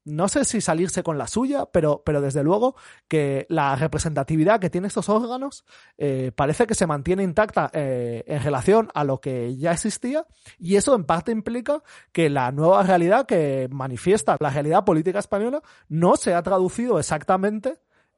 [0.07, 2.75] no sé si salirse con la suya, pero, pero desde luego
[3.07, 5.65] que la representatividad que tienen estos órganos
[5.97, 10.25] eh, parece que se mantiene intacta eh, en relación a lo que ya existía
[10.57, 15.61] y eso en parte implica que la nueva realidad que manifiesta la realidad política española
[15.89, 17.77] no se ha traducido exactamente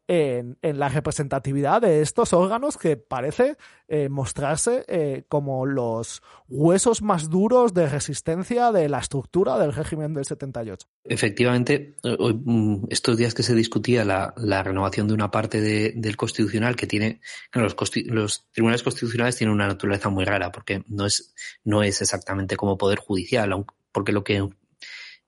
[0.09, 7.29] en, la representatividad de estos órganos que parece eh, mostrarse eh, como los huesos más
[7.29, 10.87] duros de resistencia de la estructura del régimen del 78.
[11.03, 16.87] Efectivamente, mm, estos días que se discutía la, renovación de una parte del constitucional que
[16.87, 17.21] tiene,
[17.53, 17.75] los,
[18.07, 22.79] los, tribunales constitucionales tienen una naturaleza muy rara porque no es, no es exactamente como
[22.79, 24.49] poder judicial, porque lo que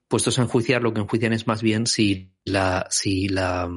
[0.08, 3.70] puestos a enjuiciar, lo que enjuician es más bien si la, si la,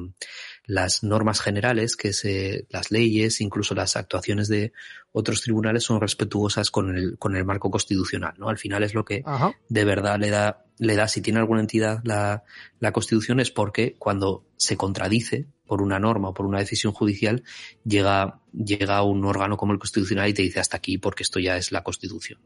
[0.67, 4.73] las normas generales, que se, las leyes, incluso las actuaciones de
[5.11, 8.49] otros tribunales son respetuosas con el, con el marco constitucional, ¿no?
[8.49, 9.23] Al final es lo que
[9.69, 12.43] de verdad le da, le da, si tiene alguna entidad la,
[12.79, 17.43] la constitución es porque cuando se contradice por una norma o por una decisión judicial,
[17.83, 21.57] llega, llega un órgano como el constitucional y te dice hasta aquí porque esto ya
[21.57, 22.39] es la constitución.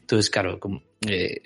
[0.00, 0.58] Entonces, claro,
[1.06, 1.40] eh,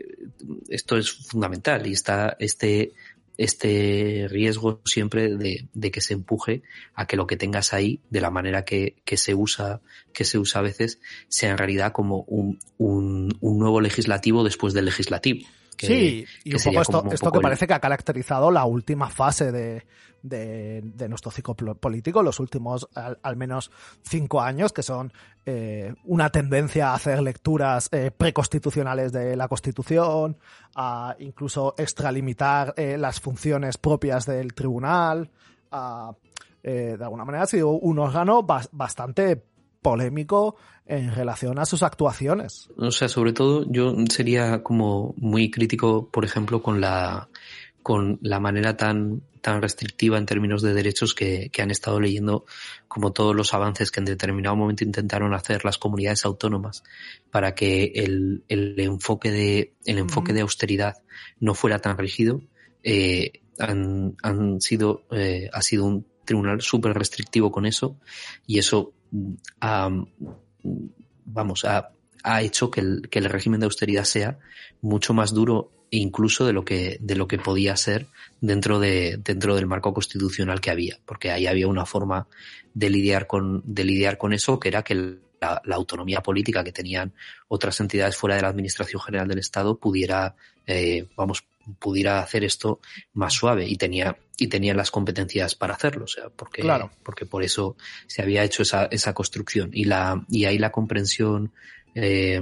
[0.68, 2.92] esto es fundamental y está este,
[3.40, 6.62] este riesgo siempre de, que se empuje
[6.94, 9.80] a que lo que tengas ahí, de la manera que, que, se usa,
[10.12, 14.74] que se usa a veces, sea en realidad como un, un, un nuevo legislativo después
[14.74, 15.48] del legislativo.
[15.80, 19.50] Que, sí, y un poco esto, esto que parece que ha caracterizado la última fase
[19.50, 19.86] de,
[20.22, 23.70] de, de nuestro ciclo político, los últimos al, al menos
[24.02, 25.10] cinco años, que son
[25.46, 30.36] eh, una tendencia a hacer lecturas eh, preconstitucionales de la Constitución,
[30.76, 35.30] a incluso extralimitar eh, las funciones propias del tribunal,
[35.70, 36.12] a,
[36.62, 39.42] de alguna manera ha sido un órgano bastante
[39.80, 42.68] polémico en relación a sus actuaciones.
[42.76, 47.28] O sea, sobre todo yo sería como muy crítico, por ejemplo, con la
[47.82, 52.44] con la manera tan tan restrictiva en términos de derechos que, que, han estado leyendo
[52.88, 56.82] como todos los avances que en determinado momento intentaron hacer las comunidades autónomas
[57.30, 60.98] para que el, el enfoque de el enfoque de austeridad
[61.38, 62.42] no fuera tan rígido
[62.82, 67.96] eh, han, han sido eh, ha sido un tribunal súper restrictivo con eso
[68.46, 68.92] y eso
[71.24, 71.90] vamos, ha,
[72.22, 74.38] ha hecho que el, que el régimen de austeridad sea
[74.80, 78.06] mucho más duro incluso de lo que, de lo que podía ser
[78.40, 82.28] dentro de, dentro del marco constitucional que había, porque ahí había una forma
[82.74, 84.94] de lidiar con, de lidiar con eso, que era que
[85.40, 87.12] la, la autonomía política que tenían
[87.48, 91.44] otras entidades fuera de la Administración General del Estado pudiera, eh, vamos,
[91.78, 92.80] pudiera hacer esto
[93.12, 96.90] más suave y tenía y tenían las competencias para hacerlo, o sea, porque claro.
[97.02, 101.52] porque por eso se había hecho esa esa construcción y la y ahí la comprensión
[101.94, 102.40] eh,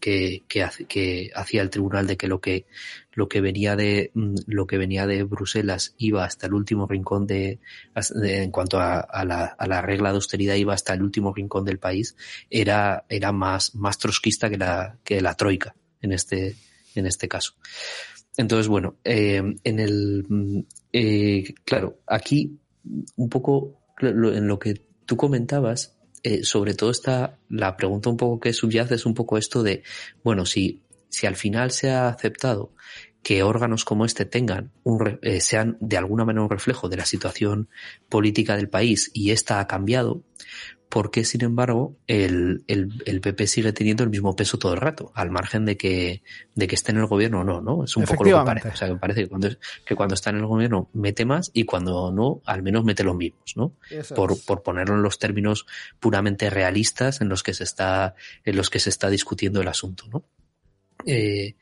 [0.00, 2.66] que, que, que, hacía el tribunal de que lo que
[3.12, 7.58] lo que venía de lo que venía de Bruselas iba hasta el último rincón de,
[8.14, 11.34] de en cuanto a, a, la, a, la, regla de austeridad iba hasta el último
[11.34, 12.16] rincón del país
[12.50, 16.54] era era más más trotskista que la que la troika en este
[16.94, 17.54] en este caso
[18.36, 22.58] entonces bueno eh, en el eh, claro aquí
[23.16, 28.38] un poco en lo que tú comentabas eh, sobre todo está la pregunta un poco
[28.38, 29.82] que subyace es un poco esto de,
[30.22, 32.74] bueno, si, si al final se ha aceptado
[33.24, 37.06] que órganos como este tengan un, eh, sean de alguna manera un reflejo de la
[37.06, 37.68] situación
[38.08, 40.22] política del país y esta ha cambiado,
[40.92, 44.78] ¿por qué, sin embargo, el, el, el, PP sigue teniendo el mismo peso todo el
[44.78, 46.22] rato, al margen de que,
[46.54, 47.84] de que esté en el gobierno o no, ¿no?
[47.84, 48.68] Es un poco lo que parece.
[48.68, 49.48] O sea, que parece que cuando,
[49.86, 53.16] que cuando está en el gobierno mete más y cuando no, al menos mete los
[53.16, 53.72] mismos, ¿no?
[54.14, 54.40] Por, es.
[54.40, 55.64] por ponerlo en los términos
[55.98, 60.04] puramente realistas en los que se está, en los que se está discutiendo el asunto,
[60.12, 60.24] ¿no?
[61.06, 61.54] Eh,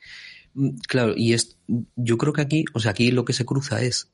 [0.89, 1.57] claro, y es,
[1.95, 4.11] yo creo que aquí, o sea, aquí lo que se cruza es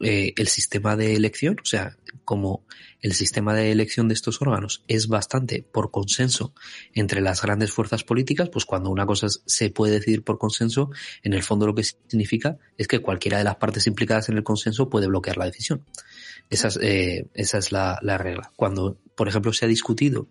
[0.00, 2.64] eh, el sistema de elección, o sea, como
[3.00, 6.54] el sistema de elección de estos órganos es bastante por consenso
[6.94, 10.90] entre las grandes fuerzas políticas, pues cuando una cosa se puede decidir por consenso,
[11.22, 14.44] en el fondo lo que significa es que cualquiera de las partes implicadas en el
[14.44, 15.84] consenso puede bloquear la decisión.
[16.50, 18.52] Esa es, eh, esa es la, la regla.
[18.56, 20.28] Cuando, por ejemplo, se ha discutido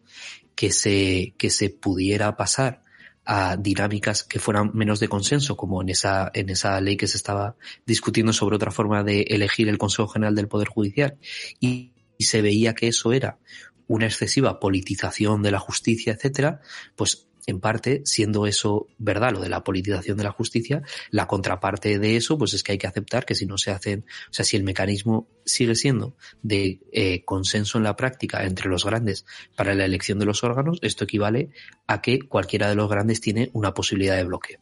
[0.55, 2.83] que se, que se pudiera pasar
[3.25, 7.17] a dinámicas que fueran menos de consenso, como en esa, en esa ley que se
[7.17, 7.55] estaba
[7.85, 11.17] discutiendo sobre otra forma de elegir el Consejo General del Poder Judicial.
[11.59, 13.39] Y, se veía que eso era
[13.87, 16.59] una excesiva politización de la justicia, etcétera,
[16.97, 20.81] pues en parte, siendo eso verdad, lo de la politización de la justicia,
[21.11, 24.05] la contraparte de eso, pues es que hay que aceptar que si no se hacen,
[24.29, 28.85] o sea, si el mecanismo sigue siendo de eh, consenso en la práctica entre los
[28.85, 31.49] grandes para la elección de los órganos, esto equivale
[31.87, 34.59] a que cualquiera de los grandes tiene una posibilidad de bloqueo.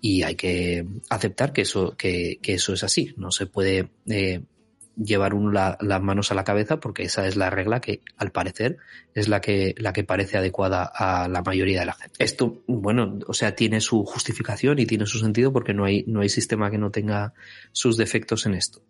[0.00, 3.14] Y hay que aceptar que eso, que, que eso es así.
[3.16, 4.42] No se puede eh,
[4.96, 8.32] llevar uno la, las manos a la cabeza porque esa es la regla que al
[8.32, 8.78] parecer
[9.14, 12.22] es la que la que parece adecuada a la mayoría de la gente.
[12.22, 16.20] Esto, bueno, o sea, tiene su justificación y tiene su sentido porque no hay no
[16.20, 17.34] hay sistema que no tenga
[17.72, 18.82] sus defectos en esto.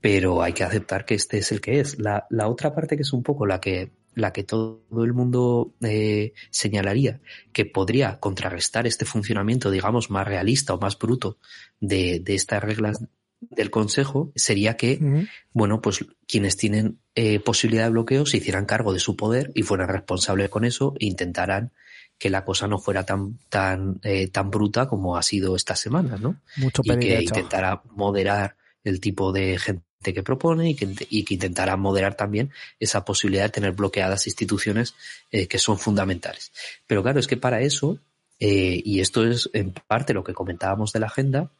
[0.00, 1.98] Pero hay que aceptar que este es el que es.
[1.98, 5.74] La, la otra parte que es un poco la que la que todo el mundo
[5.80, 7.20] eh, señalaría
[7.52, 11.38] que podría contrarrestar este funcionamiento, digamos, más realista o más bruto
[11.80, 13.02] de, de estas reglas
[13.50, 15.28] del Consejo sería que, uh -huh.
[15.52, 19.62] bueno, pues quienes tienen eh, posibilidad de bloqueo se hicieran cargo de su poder y
[19.62, 21.72] fueran responsables con eso e intentaran
[22.18, 26.16] que la cosa no fuera tan, tan, eh, tan bruta como ha sido esta semana,
[26.16, 26.40] ¿no?
[26.56, 29.82] Mucho y que intentara moderar el tipo de gente
[30.14, 34.94] que propone y que, y que intentará moderar también esa posibilidad de tener bloqueadas instituciones
[35.30, 36.52] eh, que son fundamentales.
[36.86, 37.98] Pero claro, es que para eso,
[38.38, 41.50] eh, y esto es en parte lo que comentábamos de la agenda,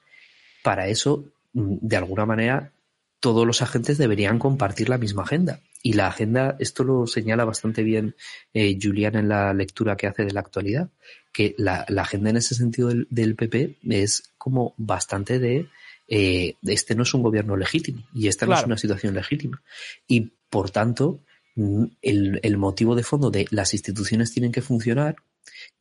[0.62, 2.72] para eso, de alguna manera,
[3.20, 5.60] todos los agentes deberían compartir la misma agenda.
[5.82, 8.14] Y la agenda, esto lo señala bastante bien
[8.54, 10.90] eh, Julián en la lectura que hace de la actualidad,
[11.32, 15.68] que la, agenda en ese sentido del, del PP es como bastante de
[16.14, 19.62] eh, este no es un gobierno legítimo y esta no es una situación legítima.
[20.06, 21.20] Y por tanto,
[21.54, 25.16] mm, el, motivo de fondo de las instituciones tienen que funcionar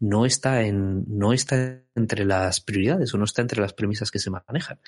[0.02, 4.20] no está en, no está entre las prioridades o no está entre las premisas que
[4.20, 4.80] se manejan.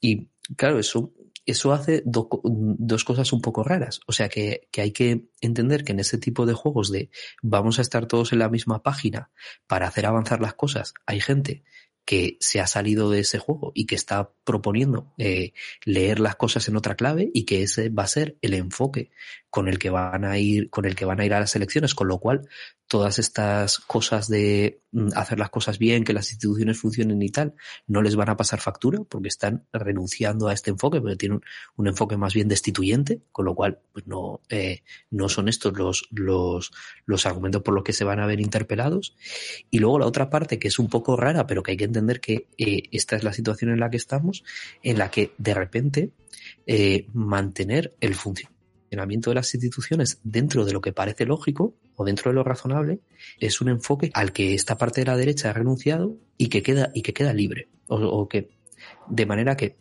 [0.00, 1.12] Y claro, eso,
[1.44, 4.00] eso hace dos cosas un poco raras.
[4.06, 7.10] O sea que, que hay que entender que en ese tipo de juegos de
[7.42, 9.30] vamos a estar todos en la misma página
[9.66, 11.62] para hacer avanzar las cosas, hay gente
[12.06, 15.52] que se ha salido de ese juego y que está proponiendo eh,
[15.84, 19.10] leer las cosas en otra clave y que ese va a ser el enfoque
[19.50, 21.94] con el que van a ir, con el que van a ir a las elecciones,
[21.94, 22.48] con lo cual
[22.86, 24.80] todas estas cosas de
[25.14, 27.54] hacer las cosas bien, que las instituciones funcionen y tal,
[27.86, 31.40] no les van a pasar factura porque están renunciando a este enfoque, porque tienen
[31.76, 36.08] un, enfoque más bien destituyente, con lo cual pues no, eh, no son estos los,
[36.10, 36.72] los,
[37.04, 39.16] los argumentos por los que se van a ver interpelados.
[39.70, 42.20] Y luego la otra parte que es un poco rara, pero que hay que entender
[42.20, 44.44] que eh, esta es la situación en la que estamos,
[44.82, 46.10] en la que de repente
[46.66, 48.55] eh, mantener el funcionamiento
[48.96, 53.00] funcionamiento de las instituciones dentro de lo que parece lógico o dentro de lo razonable
[53.38, 56.90] es un enfoque al que esta parte de la derecha ha renunciado y que queda,
[56.94, 57.68] y que queda libre.
[57.88, 58.48] O, que,
[59.08, 59.76] de manera que,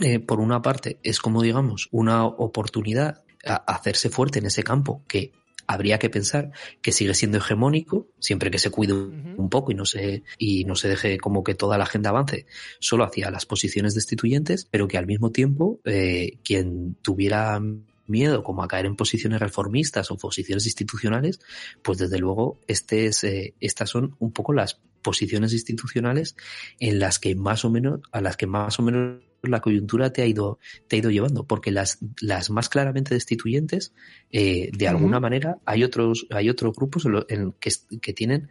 [0.00, 5.02] eh, por una parte, es como digamos una oportunidad a hacerse fuerte en ese campo
[5.08, 5.32] que
[5.66, 9.84] habría que pensar que sigue siendo hegemónico, siempre que se cuide un poco y no
[9.84, 12.46] se, y no se deje como que toda la agenda avance
[12.80, 17.60] solo hacia las posiciones destituyentes, pero que al mismo tiempo eh, quien tuviera
[18.08, 21.40] miedo como a caer en posiciones reformistas o posiciones institucionales,
[21.82, 26.36] pues desde luego este es, eh, estas son un poco las posiciones institucionales
[26.80, 30.22] en las que más o menos, a las que más o menos la coyuntura te
[30.22, 33.92] ha ido, te ha ido llevando, porque las, las más claramente destituyentes,
[34.30, 38.48] eh, de alguna manera, hay otros, hay otros grupos en, que, que tienen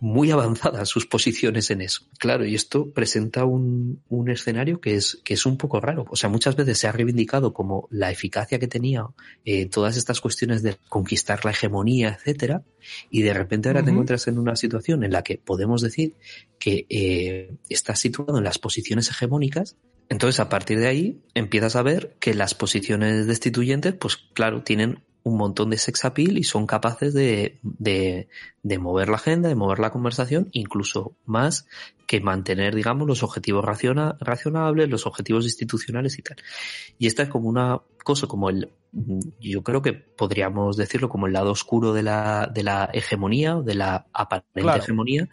[0.00, 2.06] muy avanzadas sus posiciones en eso.
[2.18, 6.06] Claro, y esto presenta un, un, escenario que es, que es un poco raro.
[6.08, 9.06] O sea, muchas veces se ha reivindicado como la eficacia que tenía
[9.44, 12.62] eh, todas estas cuestiones de conquistar la hegemonía, etcétera,
[13.10, 16.14] y de repente ahora te encuentras en una situación en la que podemos decir
[16.58, 19.76] que eh, estás situado en las posiciones hegemónicas.
[20.08, 25.02] Entonces, a partir de ahí, empiezas a ver que las posiciones destituyentes, pues claro, tienen
[25.22, 28.28] un montón de sex appeal y son capaces de, de,
[28.62, 31.66] de, mover la agenda, de mover la conversación, incluso más
[32.06, 36.36] que mantener, digamos, los objetivos raciona, racionables, los objetivos institucionales y tal.
[36.98, 38.70] Y esta es como una cosa, como el,
[39.40, 43.62] yo creo que podríamos decirlo como el lado oscuro de la, de la hegemonía o
[43.62, 45.28] de la aparente hegemonía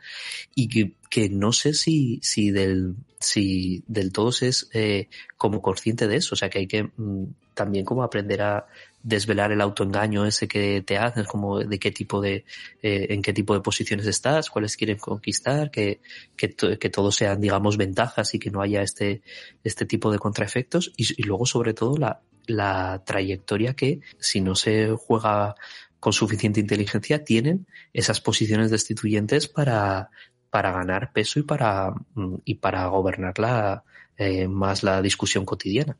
[0.54, 5.62] y que, que no sé si, si del, si del todo se es eh, como
[5.62, 8.68] consciente de eso, o sea que hay que mm, también como aprender a
[9.04, 12.46] desvelar el autoengaño ese que te haces, como de qué tipo de,
[12.82, 16.02] eh, en qué tipo de posiciones estás, cuáles quieren conquistar, que,
[16.36, 19.22] que, que todos sean, digamos, ventajas y que no haya este,
[19.64, 24.94] este tipo de contraefectos y, luego sobre todo la, la trayectoria que si no se
[24.98, 25.56] juega
[26.00, 30.10] con suficiente inteligencia tienen esas posiciones destituyentes para,
[30.50, 33.84] para ganar peso y para, mm, y para gobernar la,
[34.18, 35.98] eh, más la discusión cotidiana.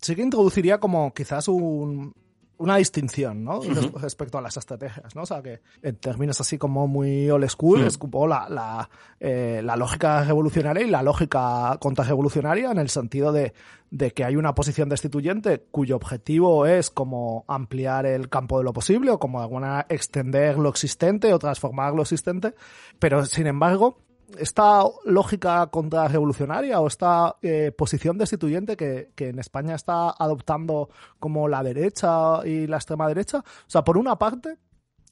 [0.00, 2.14] Sí que introduciría como quizás un,
[2.60, 3.60] una distinción, ¿no?
[4.00, 5.22] Respecto a las estrategias, ¿no?
[5.22, 9.62] O sea, que en términos así como muy old school, es como la, la, eh,
[9.64, 13.54] la, lógica revolucionaria y la lógica contrarrevolucionaria en el sentido de,
[13.90, 18.74] de que hay una posición destituyente cuyo objetivo es como ampliar el campo de lo
[18.74, 22.54] posible o como de alguna extender lo existente o transformar lo existente,
[22.98, 23.96] pero sin embargo,
[24.38, 31.48] esta lógica contrarrevolucionaria o esta eh, posición destituyente que, que, en España está adoptando como
[31.48, 34.56] la derecha y la extrema derecha, o sea, por una parte,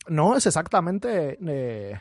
[0.09, 1.39] no es exactamente...
[1.47, 1.99] Eh,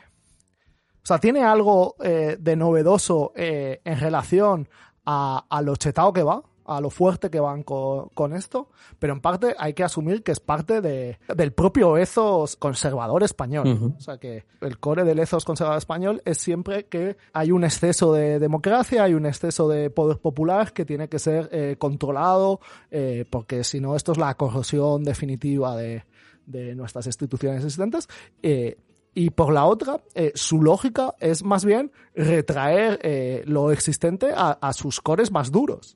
[1.00, 4.68] o sea, tiene algo eh, de novedoso en relación
[5.06, 9.20] a, a lo chetado que va, a lo fuerte que van con, esto, pero en
[9.20, 13.94] parte hay que asumir que es parte de, del propio ethos conservador español.
[13.96, 18.12] O sea que el core del ethos conservador español es siempre que hay un exceso
[18.12, 22.60] de democracia, hay un exceso de poder popular que tiene que ser eh, controlado,
[22.90, 26.04] eh, porque si no esto es la corrosión definitiva de,
[26.48, 28.08] de nuestras instituciones existentes.
[28.42, 28.76] Eh,
[29.14, 34.72] y por la otra, eh, su lógica es más bien retraer eh, lo existente a,
[34.72, 35.94] sus cores más duros.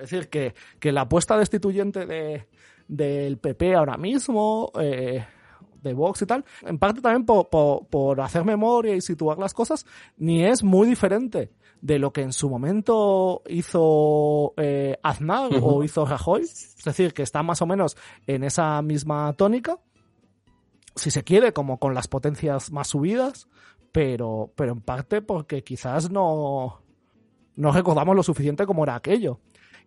[0.00, 2.46] Es decir, que, que, la apuesta destituyente de,
[2.88, 5.24] del PP ahora mismo, eh,
[5.82, 9.86] de Vox y tal, en parte también por, por, hacer memoria y situar las cosas,
[10.16, 16.04] ni es muy diferente de lo que en su momento hizo eh, Aznar o hizo
[16.04, 16.42] Rajoy.
[16.42, 17.96] Es decir, que está más o menos
[18.26, 19.78] en esa misma tónica,
[20.96, 23.48] si se quiere, como con las potencias más subidas,
[23.92, 26.82] pero, pero en parte porque quizás no,
[27.56, 29.40] no recordamos lo suficiente como era aquello.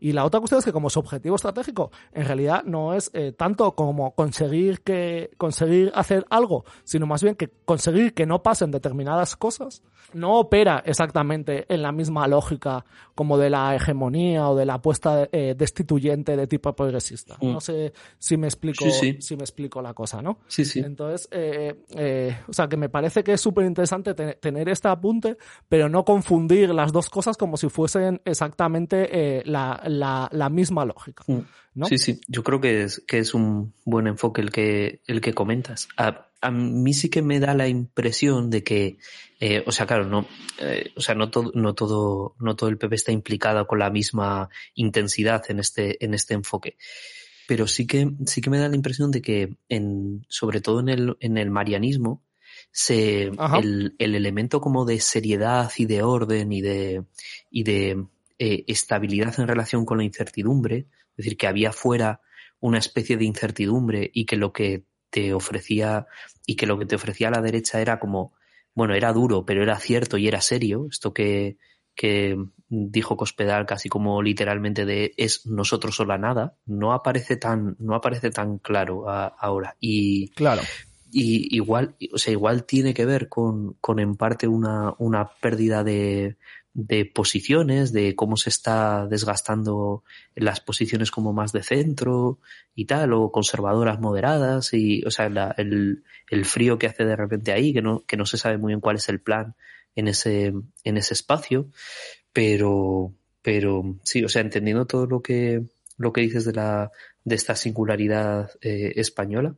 [0.03, 3.31] Y la otra cuestión es que como su objetivo estratégico en realidad no es eh,
[3.31, 8.69] tanto como conseguir que conseguir hacer algo, sino más bien que conseguir que no pasen
[8.69, 9.81] determinadas cosas,
[10.11, 12.83] no opera exactamente en la misma lógica
[13.15, 17.37] como de la hegemonía o de la apuesta eh, destituyente de tipo progresista.
[17.39, 17.53] Mm.
[17.53, 20.39] No sé si me explico si me explico la cosa, ¿no?
[20.47, 20.81] Sí, sí.
[20.81, 25.37] Entonces, eh, o sea, que me parece que es súper interesante tener este apunte,
[25.69, 31.23] pero no confundir las dos cosas como si fuesen exactamente la la, misma lógica.
[31.27, 31.39] Mm.
[31.75, 31.85] ¿no?
[31.87, 35.33] Sí, sí, yo creo que es, que es un buen enfoque el que, el que
[35.33, 35.87] comentas.
[35.97, 38.97] A, mí sí que me da la impresión de que,
[39.39, 40.27] eh, o sea, claro, no,
[40.59, 43.89] eh, o sea, no todo, no todo, no todo el PP está implicado con la
[43.89, 46.75] misma intensidad en este, en este enfoque.
[47.47, 50.89] Pero sí que, sí que me da la impresión de que en, sobre todo en
[50.89, 52.21] el, en el marianismo,
[52.71, 53.31] se,
[53.61, 57.05] el, el, elemento como de seriedad y de orden y de,
[57.51, 58.05] y de
[58.39, 62.21] eh, estabilidad en relación con la incertidumbre, es decir, que había fuera
[62.59, 66.07] una especie de incertidumbre y que lo que te ofrecía
[66.45, 68.33] y que lo que te ofrecía la derecha era como,
[68.73, 71.57] bueno, era duro, pero era cierto y era serio, esto que,
[71.93, 72.37] que
[72.69, 77.95] dijo Cospedal casi como literalmente de es nosotros o la nada, no aparece tan, no
[77.95, 79.75] aparece tan claro ahora.
[79.79, 80.63] Y, claro.
[81.11, 85.83] Y igual, o sea, igual tiene que ver con, con en parte una, una pérdida
[85.83, 86.37] de,
[86.73, 90.03] de posiciones, de cómo se está desgastando
[90.35, 92.39] las posiciones como más de centro
[92.75, 97.51] y tal, o conservadoras moderadas, y, o sea, el, el, frío que hace de repente
[97.51, 99.55] ahí, que no, que no se sabe muy bien cuál es el plan
[99.95, 100.53] en ese,
[100.83, 101.67] en ese espacio,
[102.33, 103.13] pero,
[103.43, 105.61] pero sí, o sea, entendiendo todo lo que,
[105.97, 106.91] lo que dices de la,
[107.23, 109.55] de esta singularidad eh, española,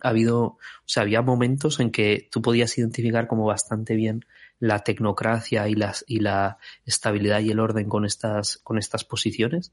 [0.00, 4.24] ha habido, o sea, había momentos en que tú podías identificar como bastante bien
[4.60, 9.72] la tecnocracia y, las, y la estabilidad y el orden con estas, con estas posiciones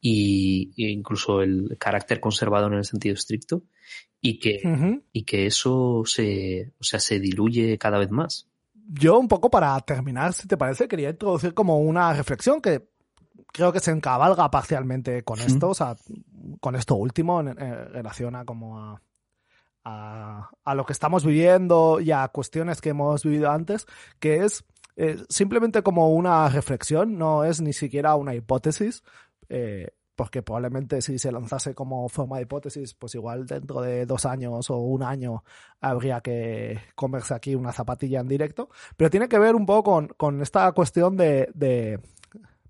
[0.00, 3.62] y, e incluso el carácter conservador en el sentido estricto
[4.20, 8.48] y que, y que eso se, o sea, se diluye cada vez más.
[8.88, 12.88] Yo un poco para terminar, si te parece, quería introducir como una reflexión que
[13.52, 15.96] creo que se encabalga parcialmente con esto, o sea,
[16.60, 19.00] con esto último en, en relación a como a
[19.86, 23.86] a, lo que estamos viviendo y a cuestiones que hemos vivido antes,
[24.18, 24.64] que es
[24.96, 29.04] eh, simplemente como una reflexión, no es ni siquiera una hipótesis,
[29.48, 34.26] eh, porque probablemente si se lanzase como forma de hipótesis, pues igual dentro de dos
[34.26, 35.44] años o un año
[35.80, 40.42] habría que comerse aquí una zapatilla en directo, pero tiene que ver un poco con,
[40.42, 42.00] esta cuestión de,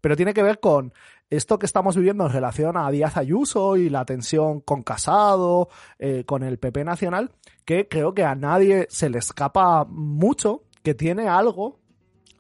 [0.07, 0.93] pero tiene que ver con
[1.31, 6.23] esto que estamos viviendo en relación a Díaz Ayuso y la tensión con Casado, eh,
[6.25, 7.33] con el PP Nacional,
[7.65, 11.81] que creo que a nadie se le escapa mucho, que tiene algo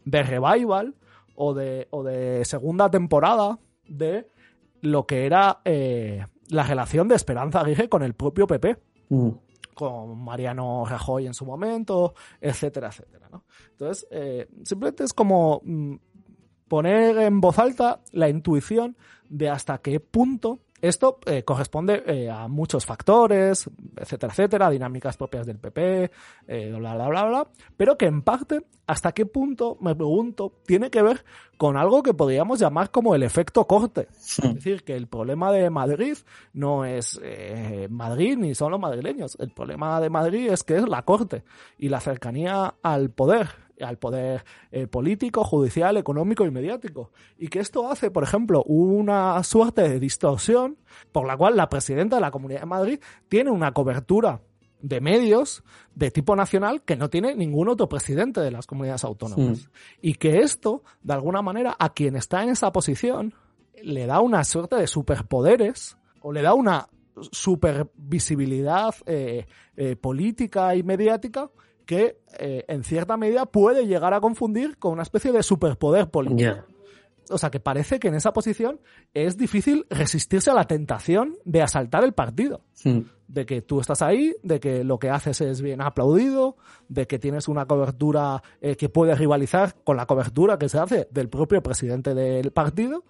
[0.04, 0.94] de revival
[1.34, 3.58] o de, o de segunda temporada
[3.88, 4.30] de
[4.80, 8.76] lo que era eh, la relación de Esperanza Aguirre con el propio PP.
[9.08, 9.30] Mm.
[9.74, 13.28] con Mariano Rajoy en su momento, etcétera, etcétera.
[13.28, 13.44] ¿no?
[13.72, 15.96] Entonces, eh, simplemente es como mm,
[16.68, 18.96] poner en voz alta la intuición
[19.28, 25.46] de hasta qué punto esto eh, corresponde eh, a muchos factores, etcétera, etcétera, dinámicas propias
[25.46, 26.10] del PP,
[26.46, 30.90] eh, bla, bla, bla, bla, pero que en parte, hasta qué punto, me pregunto, tiene
[30.90, 31.24] que ver
[31.56, 34.08] con algo que podríamos llamar como el efecto corte.
[34.18, 36.18] Es decir, que el problema de Madrid
[36.52, 37.18] no es
[37.88, 39.36] Madrid ni son los madrileños.
[39.40, 41.42] El problema de Madrid es que es la corte
[41.78, 47.11] y la cercanía al poder al poder eh, político, judicial, económico y mediático.
[47.39, 50.79] Y que esto hace, por ejemplo, una suerte de distorsión
[51.12, 54.41] por la cual la presidenta de la Comunidad de Madrid tiene una cobertura
[54.81, 55.64] de medios
[55.95, 59.70] de tipo nacional que no tiene ningún otro presidente de las comunidades autónomas.
[60.01, 63.35] Y que esto, de alguna manera, a quien está en esa posición,
[63.83, 66.89] le da una suerte de superpoderes o le da una
[67.33, 69.47] supervisibilidad eh,
[69.77, 71.51] eh, política y mediática
[71.87, 76.64] que eh, en cierta medida puede llegar a confundir con una especie de superpoder político.
[77.30, 78.80] o sea, que parece que en esa posición
[79.14, 82.62] es difícil resistirse a la tentación de asaltar el partido.
[82.84, 83.01] Mm.
[83.28, 86.57] De que tú estás ahí, de que lo que haces es bien aplaudido,
[86.89, 91.09] de que tienes una cobertura eh, que puede rivalizar con la cobertura que se hace
[91.11, 93.05] del propio presidente del partido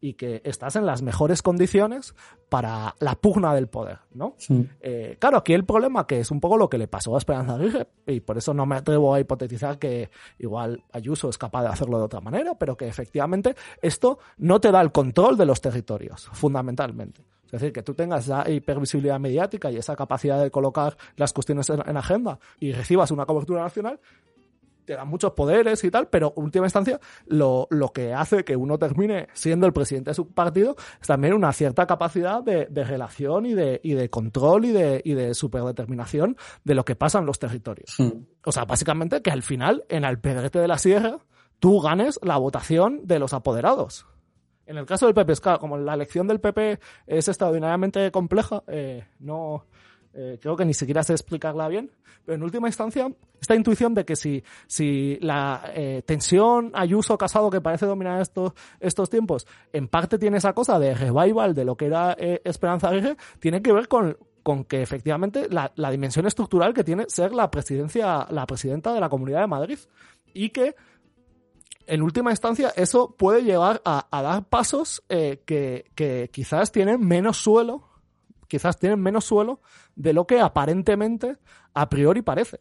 [0.00, 2.14] y que estás en las mejores condiciones
[2.48, 4.34] para la pugna del poder, ¿no?
[4.38, 4.68] Sí.
[4.80, 7.54] Eh, claro, aquí el problema que es un poco lo que le pasó a Esperanza
[7.54, 11.68] Aguirre, y por eso no me atrevo a hipotetizar que igual Ayuso es capaz de
[11.68, 15.60] hacerlo de otra manera, pero que efectivamente esto no te da el control de los
[15.60, 17.22] territorios, fundamentalmente.
[17.46, 21.70] Es decir, que tú tengas esa hipervisibilidad mediática y esa capacidad de colocar las cuestiones
[21.70, 23.98] en, en agenda y recibas una cobertura nacional,
[24.88, 28.56] te dan muchos poderes y tal, pero en última instancia lo, lo que hace que
[28.56, 32.84] uno termine siendo el presidente de su partido es también una cierta capacidad de, de
[32.84, 37.18] relación y de, y de control y de, y de superdeterminación de lo que pasa
[37.18, 37.96] en los territorios.
[37.98, 38.12] Mm.
[38.46, 41.18] O sea, básicamente que al final, en Alpedrete de la Sierra,
[41.58, 44.06] tú ganes la votación de los apoderados.
[44.64, 48.64] En el caso del PP, es claro, como la elección del PP es extraordinariamente compleja,
[48.68, 49.66] eh, no
[50.20, 51.92] eh, creo que ni siquiera sé explicarla bien,
[52.24, 53.08] pero en última instancia,
[53.40, 59.10] esta intuición de que si, si la eh, tensión Ayuso-Casado que parece dominar estos, estos
[59.10, 63.16] tiempos, en parte tiene esa cosa de revival de lo que era eh, Esperanza Aguirre,
[63.38, 67.48] tiene que ver con, con que efectivamente la, la dimensión estructural que tiene ser la
[67.48, 69.78] presidencia, la presidenta de la Comunidad de Madrid
[70.34, 70.74] y que
[71.86, 77.87] en última instancia eso puede llevar a, dar pasos que, que quizás tienen menos suelo,
[78.48, 79.60] quizás tienen menos suelo
[79.94, 81.36] de lo que aparentemente
[81.74, 82.60] a priori parece.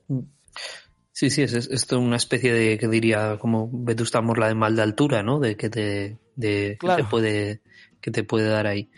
[1.12, 4.76] Sí, sí, es, es esto una especie de, que diría, como Vetusta Morla de mal
[4.76, 5.40] de altura, ¿no?
[5.40, 6.98] De que te, de, Claro.
[6.98, 7.62] que te puede,
[8.00, 8.92] que te puede dar ahí.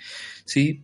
[0.44, 0.84] Sí,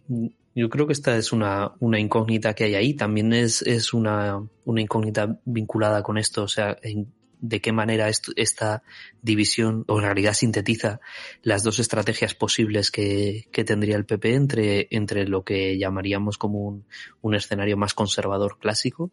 [0.56, 2.93] yo creo que esta es una, una incógnita que hay ahí.
[2.93, 7.14] También es, es una, una incógnita vinculada con esto, o sea, en,
[7.48, 8.84] de qué manera esta
[9.22, 11.00] división, o en realidad sintetiza
[11.43, 16.60] las dos estrategias posibles que, que tendría el PP entre, entre lo que llamaríamos como
[16.60, 16.86] un,
[17.22, 19.12] un escenario más conservador clásico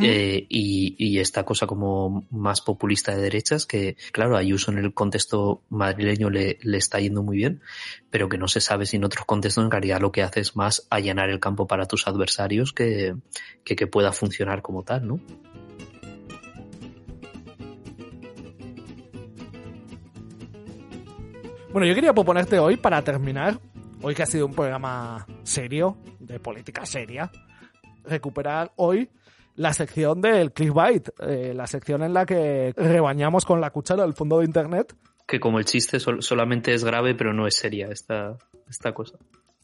[0.00, 4.94] eh, y, y esta cosa como más populista de derechas que, claro, Ayuso en el
[4.94, 7.60] contexto madrileño le, le está yendo muy bien,
[8.08, 10.54] pero que no se sabe si en otros contextos en realidad lo que hace es
[10.54, 13.16] más allanar el campo para tus adversarios que,
[13.64, 15.20] que, que pueda funcionar como tal, ¿no?
[21.72, 23.58] Bueno, yo quería proponerte hoy, para terminar,
[24.02, 27.30] hoy que ha sido un programa serio, de política seria,
[28.04, 29.08] recuperar hoy
[29.56, 34.12] la sección del clickbait, eh, la sección en la que rebañamos con la cuchara el
[34.14, 34.94] fondo de internet.
[35.26, 38.36] Que como el chiste sol- solamente es grave, pero no es seria esta,
[38.68, 39.16] esta cosa.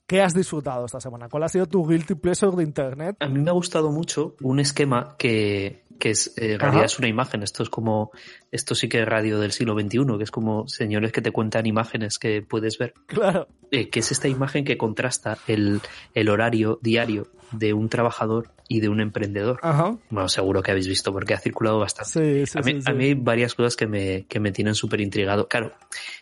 [0.09, 1.29] ¿Qué has disfrutado esta semana?
[1.29, 3.17] ¿Cuál ha sido tu guilty pleasure de internet?
[3.21, 6.99] A mí me ha gustado mucho un esquema que, que es, eh, en realidad es
[6.99, 7.43] una imagen.
[7.43, 8.11] Esto es como,
[8.51, 11.67] esto sí que es radio del siglo XXI, que es como señores que te cuentan
[11.67, 12.95] imágenes que puedes ver.
[13.07, 13.49] Claro.
[13.71, 15.83] Eh, que es esta imagen que contrasta el,
[16.15, 19.59] el horario diario de un trabajador y de un emprendedor.
[19.63, 19.97] Ajá.
[20.11, 22.45] Bueno, seguro que habéis visto porque ha circulado bastante.
[22.45, 24.75] Sí, sí, a, mí, sí, a mí hay varias cosas que me, que me tienen
[24.75, 25.49] súper intrigado.
[25.49, 25.73] Claro,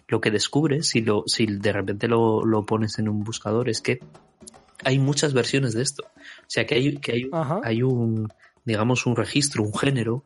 [0.07, 3.80] lo que descubres, si, lo, si de repente lo, lo pones en un buscador, es
[3.80, 3.99] que
[4.84, 6.05] hay muchas versiones de esto.
[6.05, 7.30] O sea, que hay, que hay,
[7.64, 8.28] hay un,
[8.64, 10.24] digamos, un registro, un género,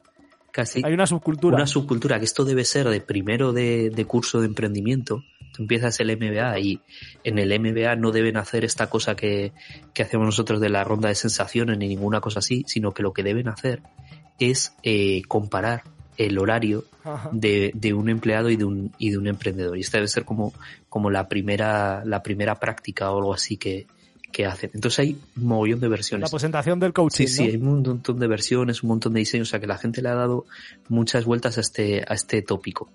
[0.52, 1.56] casi Hay una subcultura.
[1.56, 5.24] una subcultura, que esto debe ser de primero de, de curso de emprendimiento.
[5.52, 6.80] Tú empiezas el MBA y
[7.24, 9.52] en el MBA no deben hacer esta cosa que,
[9.94, 13.12] que hacemos nosotros de la ronda de sensaciones ni ninguna cosa así, sino que lo
[13.12, 13.82] que deben hacer
[14.38, 15.82] es eh, comparar
[16.16, 16.84] el horario
[17.32, 19.76] de, de un empleado y de un, y de un emprendedor.
[19.78, 20.52] Y esta debe ser como,
[20.88, 23.86] como la primera, la primera práctica o algo así que,
[24.30, 24.70] que hacen.
[24.74, 26.30] Entonces hay un mogollón de La versiones.
[26.30, 27.26] presentación del coaching.
[27.26, 29.78] Sí, sí, hay un montón de versiones, un montón de diseños, o sea que la
[29.78, 30.44] gente le ha dado
[30.88, 32.90] muchas vueltas a este, a este tópico.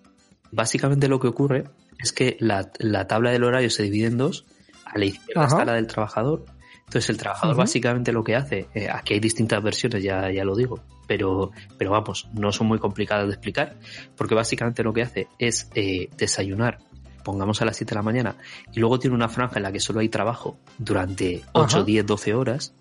[0.51, 1.66] Básicamente lo que ocurre
[2.00, 4.46] es que la, la tabla del horario se divide en dos,
[4.86, 5.48] a la izquierda Ajá.
[5.56, 6.46] está la del trabajador,
[6.80, 10.56] entonces el trabajador básicamente lo que hace, eh, aquí hay distintas versiones, ya, ya lo
[10.56, 13.76] digo, pero, pero vamos, no son muy complicadas de explicar,
[14.16, 16.80] porque básicamente lo que hace es eh, desayunar,
[17.24, 18.36] pongamos a las 7 de la mañana,
[18.72, 21.86] y luego tiene una franja en la que solo hay trabajo durante 8, Ajá.
[21.86, 22.74] 10, 12 horas,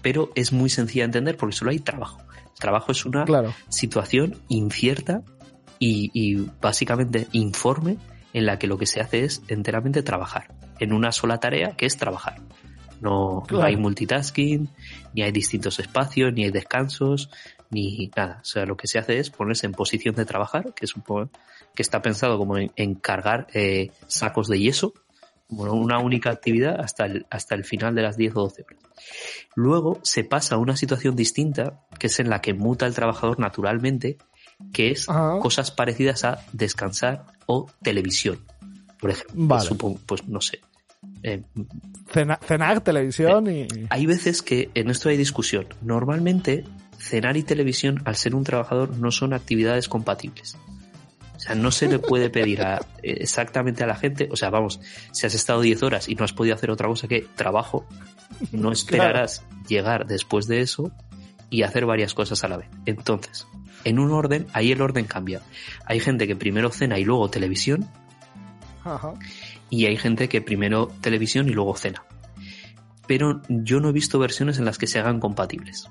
[0.00, 2.20] pero es muy sencilla de entender porque solo hay trabajo.
[2.54, 3.52] El trabajo es una Claro.
[3.68, 5.22] situación incierta
[5.78, 7.98] y, y básicamente informe
[8.32, 11.86] en la que lo que se hace es enteramente trabajar en una sola tarea que
[11.86, 12.40] es trabajar.
[13.00, 14.68] No, hay multitasking,
[15.14, 17.30] ni hay distintos espacios, ni hay descansos,
[17.70, 18.40] ni nada.
[18.42, 21.30] O sea, lo que se hace es ponerse en posición de trabajar, que supongo
[21.74, 24.94] que está pensado como en, en cargar eh, sacos de yeso,
[25.48, 28.82] bueno, una única actividad hasta el, hasta el final de las 10 o 12 horas.
[29.54, 33.38] Luego se pasa a una situación distinta, que es en la que muta el trabajador
[33.38, 34.18] naturalmente,
[34.72, 35.38] que es Ajá.
[35.40, 38.38] cosas parecidas a descansar o televisión.
[39.00, 39.34] por ejemplo.
[39.46, 39.64] Vale.
[39.66, 40.60] Supongo, pues no sé.
[41.22, 41.42] Eh,
[42.12, 43.66] Cena- cenar, televisión y...
[43.90, 45.66] hay veces que en esto hay discusión.
[45.82, 46.64] Normalmente,
[46.98, 50.56] cenar y televisión, al ser un trabajador, no son actividades compatibles.
[51.36, 54.50] O sea, no se le puede pedir a- eh, exactamente a la gente, o sea,
[54.50, 54.80] vamos,
[55.12, 57.86] si has estado 10 horas y no has podido hacer otra cosa que trabajo,
[58.50, 60.90] no esperarás llegar después de eso
[61.50, 62.68] y hacer varias cosas a la vez.
[62.86, 63.46] Entonces,
[63.88, 65.42] en un orden, ahí el orden cambia.
[65.84, 67.88] Hay gente que primero cena y luego televisión,
[68.84, 69.14] Ajá.
[69.70, 72.04] y hay gente que primero televisión y luego cena.
[73.06, 75.88] Pero yo no he visto versiones en las que se hagan compatibles.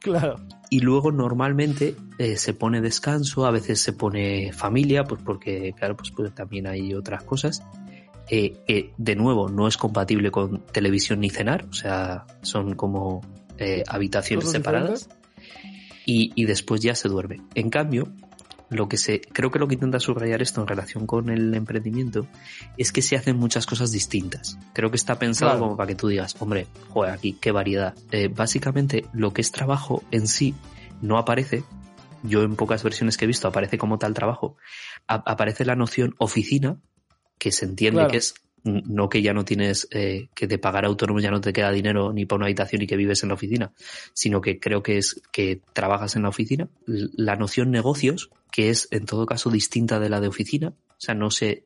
[0.00, 0.36] Claro.
[0.70, 5.96] Y luego normalmente eh, se pone descanso, a veces se pone familia, pues porque, claro,
[5.96, 7.62] pues, pues también hay otras cosas.
[8.28, 13.20] Eh, que de nuevo no es compatible con televisión ni cenar, o sea, son como
[13.56, 15.08] eh, habitaciones separadas
[16.06, 17.40] y, y después ya se duerme.
[17.54, 18.08] En cambio,
[18.70, 22.26] lo que se, creo que lo que intenta subrayar esto en relación con el emprendimiento
[22.76, 24.58] es que se hacen muchas cosas distintas.
[24.72, 25.64] Creo que está pensado Claro.
[25.64, 27.94] como para que tú digas, hombre, joder, aquí qué variedad.
[28.10, 30.54] Eh, básicamente, lo que es trabajo en sí
[31.02, 31.62] no aparece.
[32.22, 34.56] Yo en pocas versiones que he visto aparece como tal trabajo.
[35.06, 36.80] A- aparece la noción oficina,
[37.38, 38.10] que se entiende Claro.
[38.10, 38.34] que es
[38.66, 42.12] no que ya no tienes eh, que de pagar autónomo ya no te queda dinero
[42.12, 43.72] ni para una habitación y que vives en la oficina,
[44.12, 46.68] sino que creo que es que trabajas en la oficina.
[46.86, 51.14] La noción negocios, que es en todo caso distinta de la de oficina, o sea,
[51.14, 51.64] no sé,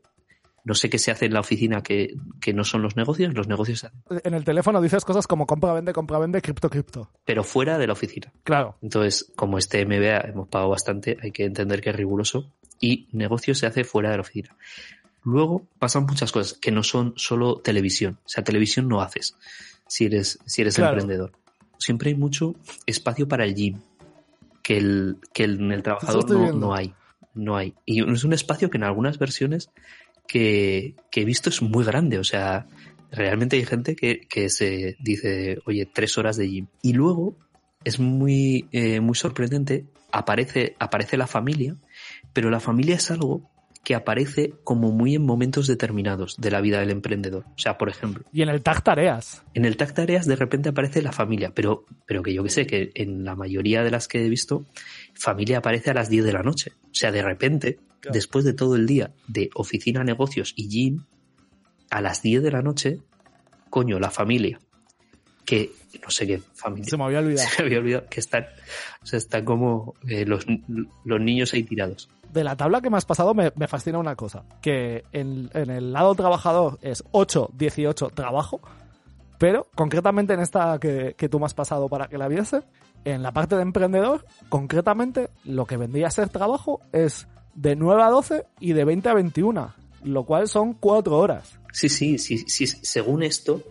[0.64, 3.48] no sé qué se hace en la oficina que, que no son los negocios, los
[3.48, 7.11] negocios se hacen, En el teléfono dices cosas como compra, vende, compra, vende, cripto, cripto.
[7.24, 8.32] pero fuera de la oficina.
[8.42, 8.76] Claro.
[8.82, 13.55] Entonces, como este MBA hemos pagado bastante, hay que entender que es riguroso y negocio
[13.55, 14.57] se hace fuera de la oficina.
[15.24, 18.18] Luego pasan muchas cosas que no son solo televisión.
[18.24, 19.34] O sea, televisión no haces
[19.86, 20.92] si eres, si eres Claro.
[20.92, 21.32] emprendedor.
[21.78, 22.54] Siempre hay mucho
[22.86, 23.80] espacio para el gym
[24.62, 26.94] que, el, que el- en el trabajador no, no hay.
[27.34, 27.74] No hay.
[27.86, 29.70] Y es un espacio que en algunas versiones
[30.26, 32.18] que, que he visto es muy grande.
[32.18, 32.66] O sea,
[33.10, 36.66] realmente hay gente que, que se dice, oye, tres horas de gym.
[36.82, 37.36] Y luego
[37.84, 41.76] es muy, eh, muy sorprendente, aparece, aparece la familia,
[42.32, 43.49] pero la familia es algo
[43.82, 47.44] que aparece como muy en momentos determinados de la vida del emprendedor.
[47.48, 49.42] O sea, por ejemplo, Y en el tag tareas.
[49.54, 52.66] en el tag tareas de repente aparece la familia, pero, pero que yo que sé,
[52.66, 54.66] que en la mayoría de las que he visto,
[55.14, 56.72] familia aparece a las 10 de la noche.
[56.84, 58.14] O sea, de repente, Claro.
[58.14, 61.04] después de todo el día de oficina, negocios y gym,
[61.90, 62.98] a las 10 de la noche,
[63.68, 64.60] coño, la familia.
[65.51, 66.88] Que no sé qué familia.
[66.88, 67.48] Se me había olvidado.
[67.57, 68.46] Se me había olvidado que están,
[69.03, 70.46] o sea, están como eh, los,
[71.05, 72.09] los niños ahí tirados.
[72.32, 74.44] De la tabla que me has pasado me, me fascina una cosa.
[74.62, 78.61] Que en, en el lado trabajador es 8, 18 trabajo.
[79.38, 82.62] Pero concretamente en esta que, que tú me has pasado para que la viese,
[83.05, 88.03] en la parte de emprendedor, concretamente lo que vendría a ser trabajo es de 9
[88.03, 89.74] a 12 y de 20 a 21.
[90.05, 91.59] Lo cual son 4 horas.
[91.72, 93.62] Sí, sí, sí, sí, según esto,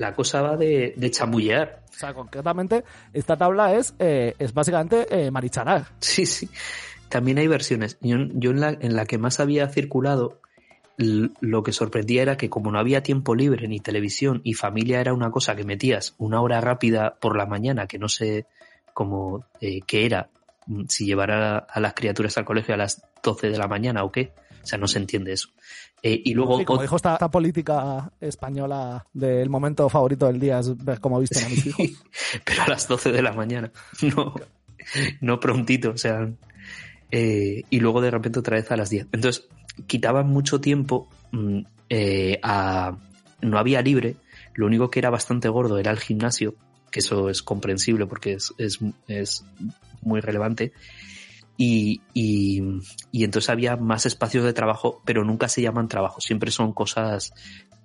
[0.00, 1.82] la cosa va de, de chamullear.
[1.90, 5.88] O sea, concretamente, esta tabla es, eh, es básicamente eh, marichanar.
[6.00, 6.48] Sí, sí.
[7.10, 7.98] También hay versiones.
[8.00, 10.40] Yo, yo en, la, en la que más había circulado,
[10.96, 15.12] lo que sorprendía era que como no había tiempo libre ni televisión y familia era
[15.12, 18.46] una cosa que metías una hora rápida por la mañana, que no sé
[18.94, 20.30] cómo eh, qué era,
[20.66, 24.02] mm, si llevar a, a las criaturas al colegio a las 12 de la mañana
[24.02, 24.32] o qué.
[24.62, 25.48] O sea, no se entiende eso.
[26.02, 30.60] Eh, y luego Sí, como dijo esta, esta política española del momento favorito del día
[30.60, 32.04] es ver cómo visten a mis hijos.
[32.44, 33.70] pero a las 12 de la mañana,
[34.16, 34.34] no,
[35.20, 36.28] no prontito, o sea,
[37.10, 39.08] eh, y luego de repente otra vez a las 10.
[39.12, 39.46] Entonces,
[39.86, 42.96] quitaban mucho tiempo mm, eh, a...
[43.42, 44.16] No había libre,
[44.54, 46.54] lo único que era bastante gordo era el gimnasio,
[46.90, 49.44] que eso es comprensible porque es, es, es
[50.02, 50.72] muy relevante,
[51.62, 52.62] y, y,
[53.12, 57.34] y entonces había más espacios de trabajo, pero nunca se llaman trabajo, siempre son cosas,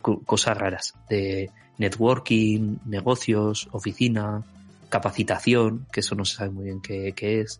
[0.02, 4.46] co- cosas raras, de networking, negocios, oficina,
[4.88, 7.60] capacitación, que eso no se sabe muy bien qué, qué es,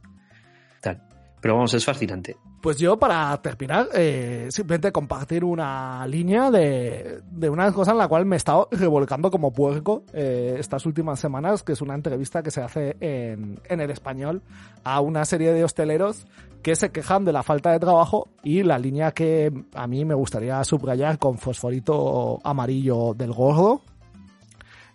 [0.82, 1.02] tal.
[1.42, 2.38] Pero vamos, es fascinante.
[2.66, 8.08] Pues yo, para terminar, eh, simplemente compartir una línea de, de una cosa en la
[8.08, 12.42] cual me he estado revolcando como puerco eh, estas últimas semanas, que es una entrevista
[12.42, 14.42] que se hace en, en el español
[14.84, 16.26] a una serie de hosteleros
[16.64, 20.16] que se quejan de la falta de trabajo y la línea que a mí me
[20.16, 23.82] gustaría subrayar con fosforito amarillo del gordo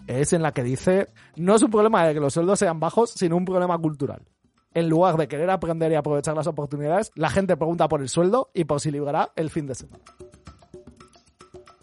[0.09, 1.07] es en la que dice
[1.37, 4.23] no es un problema de que los sueldos sean bajos, sino un problema cultural.
[4.73, 8.51] En lugar de querer aprender y aprovechar las oportunidades, la gente pregunta por el sueldo
[8.55, 10.05] y por si librará el fin de semana.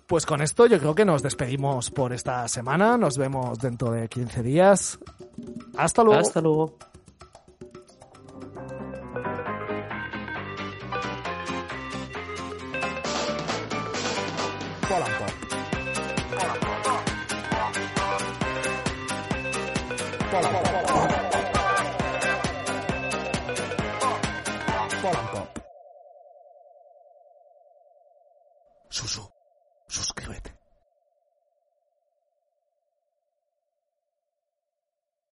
[0.07, 2.97] Pues con esto yo creo que nos despedimos por esta semana.
[2.97, 4.99] Nos vemos dentro de 15 días.
[5.75, 6.21] Hasta luego.
[6.21, 6.77] Hasta luego.